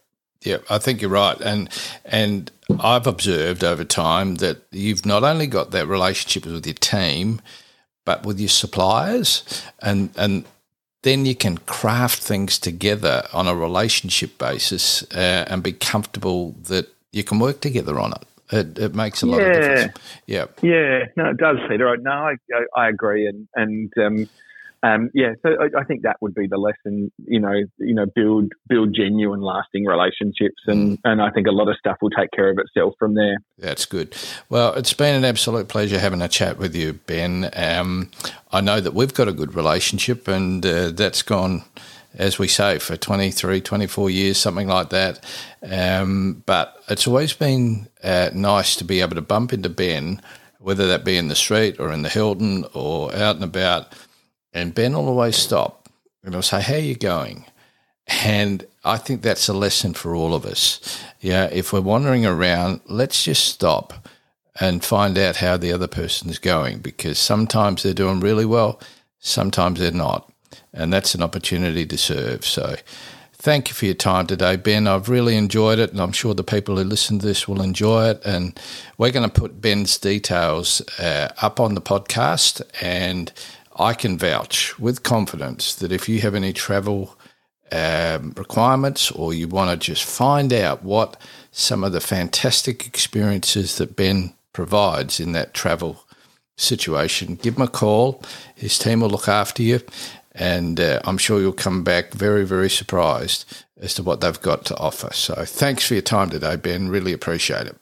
Yeah, 0.43 0.57
I 0.71 0.79
think 0.79 1.01
you're 1.01 1.11
right, 1.11 1.39
and 1.39 1.69
and 2.03 2.51
I've 2.79 3.05
observed 3.05 3.63
over 3.63 3.83
time 3.83 4.35
that 4.35 4.63
you've 4.71 5.05
not 5.05 5.23
only 5.23 5.45
got 5.45 5.69
that 5.71 5.87
relationship 5.87 6.45
with 6.45 6.65
your 6.65 6.73
team, 6.73 7.41
but 8.05 8.25
with 8.25 8.39
your 8.39 8.49
suppliers, 8.49 9.63
and 9.83 10.09
and 10.17 10.45
then 11.03 11.27
you 11.27 11.35
can 11.35 11.59
craft 11.59 12.23
things 12.23 12.57
together 12.57 13.23
on 13.33 13.47
a 13.47 13.55
relationship 13.55 14.37
basis 14.39 15.03
uh, 15.13 15.45
and 15.47 15.61
be 15.61 15.73
comfortable 15.73 16.55
that 16.63 16.87
you 17.11 17.23
can 17.23 17.37
work 17.39 17.61
together 17.61 17.99
on 17.99 18.13
it. 18.13 18.23
It, 18.51 18.79
it 18.79 18.95
makes 18.95 19.21
a 19.21 19.27
lot 19.27 19.41
yeah. 19.41 19.47
of 19.47 19.53
difference. 19.53 19.97
Yeah, 20.25 20.45
yeah, 20.61 21.05
no, 21.15 21.29
it 21.29 21.37
does, 21.37 21.57
Peter. 21.69 21.95
No, 21.97 22.11
I, 22.11 22.35
I, 22.53 22.81
I 22.83 22.89
agree, 22.89 23.27
and 23.27 23.47
and 23.55 23.93
um, 23.97 24.29
um, 24.83 25.11
yeah, 25.13 25.33
so 25.43 25.49
I, 25.59 25.81
I, 25.81 25.83
think 25.83 26.01
that 26.03 26.17
would 26.21 26.33
be 26.33 26.47
the 26.47 26.57
lesson. 26.57 27.11
You 27.25 27.39
know, 27.39 27.53
you 27.77 27.93
know, 27.93 28.07
build 28.15 28.51
build 28.67 28.95
genuine, 28.95 29.41
lasting 29.41 29.85
relationships, 29.85 30.61
and 30.65 30.97
mm. 30.97 31.01
and 31.03 31.21
I 31.21 31.29
think 31.29 31.45
a 31.45 31.51
lot 31.51 31.67
of 31.69 31.75
stuff 31.77 31.97
will 32.01 32.09
take 32.09 32.31
care 32.31 32.49
of 32.49 32.57
itself 32.57 32.95
from 32.97 33.13
there. 33.13 33.37
That's 33.59 33.85
good. 33.85 34.15
Well, 34.49 34.73
it's 34.73 34.93
been 34.93 35.15
an 35.15 35.23
absolute 35.23 35.67
pleasure 35.67 35.99
having 35.99 36.21
a 36.21 36.27
chat 36.27 36.57
with 36.57 36.75
you, 36.75 36.93
Ben. 36.93 37.51
Um, 37.53 38.09
I 38.51 38.61
know 38.61 38.79
that 38.79 38.95
we've 38.95 39.13
got 39.13 39.27
a 39.27 39.33
good 39.33 39.53
relationship, 39.53 40.27
and 40.27 40.65
uh, 40.65 40.89
that's 40.89 41.21
gone. 41.21 41.63
As 42.13 42.37
we 42.37 42.49
say, 42.49 42.77
for 42.77 42.97
23, 42.97 43.61
24 43.61 44.09
years, 44.09 44.37
something 44.37 44.67
like 44.67 44.89
that. 44.89 45.23
Um, 45.63 46.43
but 46.45 46.83
it's 46.89 47.07
always 47.07 47.31
been 47.31 47.87
uh, 48.03 48.31
nice 48.33 48.75
to 48.75 48.83
be 48.83 48.99
able 48.99 49.15
to 49.15 49.21
bump 49.21 49.53
into 49.53 49.69
Ben, 49.69 50.21
whether 50.59 50.87
that 50.87 51.05
be 51.05 51.15
in 51.15 51.29
the 51.29 51.35
street 51.35 51.79
or 51.79 51.89
in 51.93 52.01
the 52.01 52.09
Hilton 52.09 52.65
or 52.73 53.15
out 53.15 53.35
and 53.35 53.45
about, 53.45 53.93
and 54.53 54.75
Ben 54.75 54.93
will 54.93 55.07
always 55.07 55.35
stop 55.35 55.89
and 56.23 56.33
he'll 56.33 56.41
say, 56.41 56.61
How 56.61 56.75
are 56.75 56.79
you 56.79 56.95
going? 56.95 57.45
And 58.23 58.65
I 58.83 58.97
think 58.97 59.21
that's 59.21 59.47
a 59.47 59.53
lesson 59.53 59.93
for 59.93 60.15
all 60.15 60.33
of 60.33 60.45
us. 60.45 61.01
Yeah, 61.19 61.45
if 61.45 61.71
we're 61.71 61.81
wandering 61.81 62.25
around, 62.25 62.81
let's 62.87 63.23
just 63.23 63.45
stop 63.45 64.07
and 64.59 64.83
find 64.83 65.17
out 65.17 65.37
how 65.37 65.57
the 65.57 65.71
other 65.71 65.87
person 65.87 66.29
is 66.29 66.39
going 66.39 66.79
because 66.79 67.17
sometimes 67.17 67.83
they're 67.83 67.93
doing 67.93 68.19
really 68.19 68.45
well, 68.45 68.79
sometimes 69.19 69.79
they're 69.79 69.91
not. 69.91 70.31
And 70.73 70.91
that's 70.91 71.15
an 71.15 71.21
opportunity 71.21 71.85
to 71.85 71.97
serve. 71.97 72.45
So 72.45 72.75
thank 73.33 73.69
you 73.69 73.73
for 73.73 73.85
your 73.85 73.95
time 73.95 74.27
today, 74.27 74.55
Ben. 74.55 74.87
I've 74.87 75.09
really 75.09 75.35
enjoyed 75.35 75.79
it, 75.79 75.91
and 75.91 75.99
I'm 75.99 76.11
sure 76.11 76.33
the 76.33 76.43
people 76.43 76.77
who 76.77 76.83
listen 76.83 77.19
to 77.19 77.25
this 77.25 77.47
will 77.47 77.61
enjoy 77.61 78.09
it. 78.09 78.21
And 78.25 78.57
we're 78.97 79.11
going 79.11 79.29
to 79.29 79.41
put 79.41 79.61
Ben's 79.61 79.97
details 79.97 80.81
uh, 80.99 81.29
up 81.41 81.59
on 81.59 81.75
the 81.75 81.81
podcast 81.81 82.61
and 82.81 83.31
I 83.75 83.93
can 83.93 84.17
vouch 84.17 84.77
with 84.79 85.03
confidence 85.03 85.75
that 85.75 85.91
if 85.91 86.09
you 86.09 86.21
have 86.21 86.35
any 86.35 86.53
travel 86.53 87.17
um, 87.71 88.33
requirements 88.35 89.11
or 89.11 89.33
you 89.33 89.47
want 89.47 89.71
to 89.71 89.85
just 89.85 90.03
find 90.03 90.51
out 90.51 90.83
what 90.83 91.19
some 91.51 91.83
of 91.83 91.93
the 91.93 92.01
fantastic 92.01 92.85
experiences 92.85 93.77
that 93.77 93.95
Ben 93.95 94.33
provides 94.53 95.19
in 95.19 95.31
that 95.31 95.53
travel 95.53 96.03
situation, 96.57 97.35
give 97.35 97.55
him 97.55 97.63
a 97.63 97.67
call. 97.67 98.21
His 98.55 98.77
team 98.77 99.01
will 99.01 99.09
look 99.09 99.27
after 99.27 99.63
you, 99.63 99.81
and 100.33 100.79
uh, 100.79 100.99
I'm 101.05 101.17
sure 101.17 101.39
you'll 101.39 101.53
come 101.53 101.83
back 101.83 102.13
very, 102.13 102.45
very 102.45 102.69
surprised 102.69 103.45
as 103.79 103.93
to 103.95 104.03
what 104.03 104.21
they've 104.21 104.41
got 104.41 104.65
to 104.65 104.77
offer. 104.77 105.09
So, 105.13 105.43
thanks 105.45 105.85
for 105.85 105.95
your 105.95 106.03
time 106.03 106.29
today, 106.29 106.55
Ben. 106.55 106.89
Really 106.89 107.13
appreciate 107.13 107.67
it. 107.67 107.80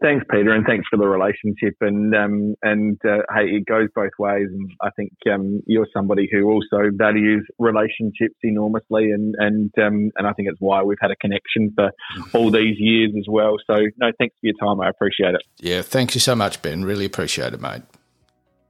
Thanks, 0.00 0.24
Peter, 0.30 0.54
and 0.54 0.64
thanks 0.64 0.86
for 0.88 0.96
the 0.96 1.06
relationship. 1.06 1.74
And 1.80 2.14
um, 2.14 2.54
and 2.62 2.98
uh, 3.04 3.22
hey, 3.34 3.46
it 3.46 3.66
goes 3.66 3.88
both 3.94 4.12
ways. 4.20 4.46
And 4.50 4.70
I 4.80 4.90
think 4.90 5.12
um, 5.32 5.62
you're 5.66 5.88
somebody 5.92 6.28
who 6.30 6.48
also 6.48 6.90
values 6.92 7.44
relationships 7.58 8.36
enormously, 8.42 9.10
and 9.10 9.34
and 9.38 9.72
um, 9.78 10.10
and 10.16 10.28
I 10.28 10.32
think 10.32 10.48
it's 10.48 10.60
why 10.60 10.84
we've 10.84 10.98
had 11.00 11.10
a 11.10 11.16
connection 11.16 11.72
for 11.74 11.90
all 12.32 12.52
these 12.52 12.76
years 12.78 13.12
as 13.18 13.24
well. 13.28 13.56
So 13.66 13.74
no, 13.98 14.12
thanks 14.16 14.36
for 14.40 14.46
your 14.46 14.54
time. 14.62 14.80
I 14.80 14.88
appreciate 14.88 15.34
it. 15.34 15.42
Yeah, 15.58 15.82
thank 15.82 16.14
you 16.14 16.20
so 16.20 16.36
much, 16.36 16.62
Ben. 16.62 16.84
Really 16.84 17.04
appreciate 17.04 17.52
it, 17.52 17.60
mate. 17.60 17.82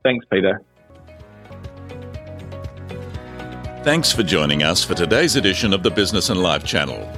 Thanks, 0.02 0.24
Peter. 0.33 0.62
Thanks 3.83 4.11
for 4.11 4.22
joining 4.22 4.62
us 4.62 4.83
for 4.85 4.94
today's 4.94 5.37
edition 5.37 5.74
of 5.74 5.83
the 5.83 5.90
Business 5.90 6.30
and 6.30 6.42
Life 6.42 6.64
Channel. 6.64 7.11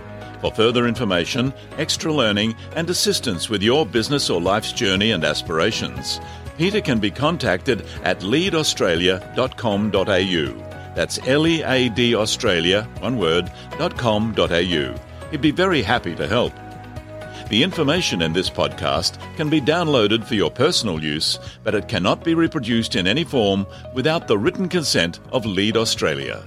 For 0.43 0.51
further 0.51 0.87
information, 0.89 1.55
extra 1.79 2.13
learning, 2.13 2.57
and 2.75 2.91
assistance 2.91 3.49
with 3.49 3.63
your 3.63 3.87
business 3.87 4.29
or 4.29 4.41
life's 4.41 4.73
journey 4.73 5.13
and 5.13 5.25
aspirations, 5.25 6.19
Peter 6.59 6.81
can 6.81 6.99
be 6.99 7.13
contacted 7.13 7.87
at 8.03 8.19
leadaustralia.com.au. 8.21 10.69
That's 10.95 11.19
L 11.27 11.47
E 11.47 11.63
A 11.63 11.89
D 11.89 12.15
Australia, 12.17 12.87
one 12.99 13.17
word, 13.19 13.51
.com.au. 13.97 14.95
He'd 15.31 15.41
be 15.41 15.53
very 15.53 15.81
happy 15.81 16.17
to 16.17 16.27
help. 16.27 16.53
The 17.49 17.63
information 17.63 18.21
in 18.21 18.33
this 18.33 18.51
podcast 18.51 19.19
can 19.37 19.49
be 19.49 19.61
downloaded 19.61 20.25
for 20.25 20.35
your 20.35 20.51
personal 20.51 21.01
use, 21.03 21.39
but 21.63 21.77
it 21.77 21.87
cannot 21.87 22.25
be 22.25 22.35
reproduced 22.35 22.97
in 22.97 23.07
any 23.07 23.23
form 23.25 23.65
without 23.95 24.27
the 24.27 24.39
written 24.39 24.69
consent 24.69 25.21
of 25.31 25.47
Lead 25.47 25.77
Australia. 25.77 26.43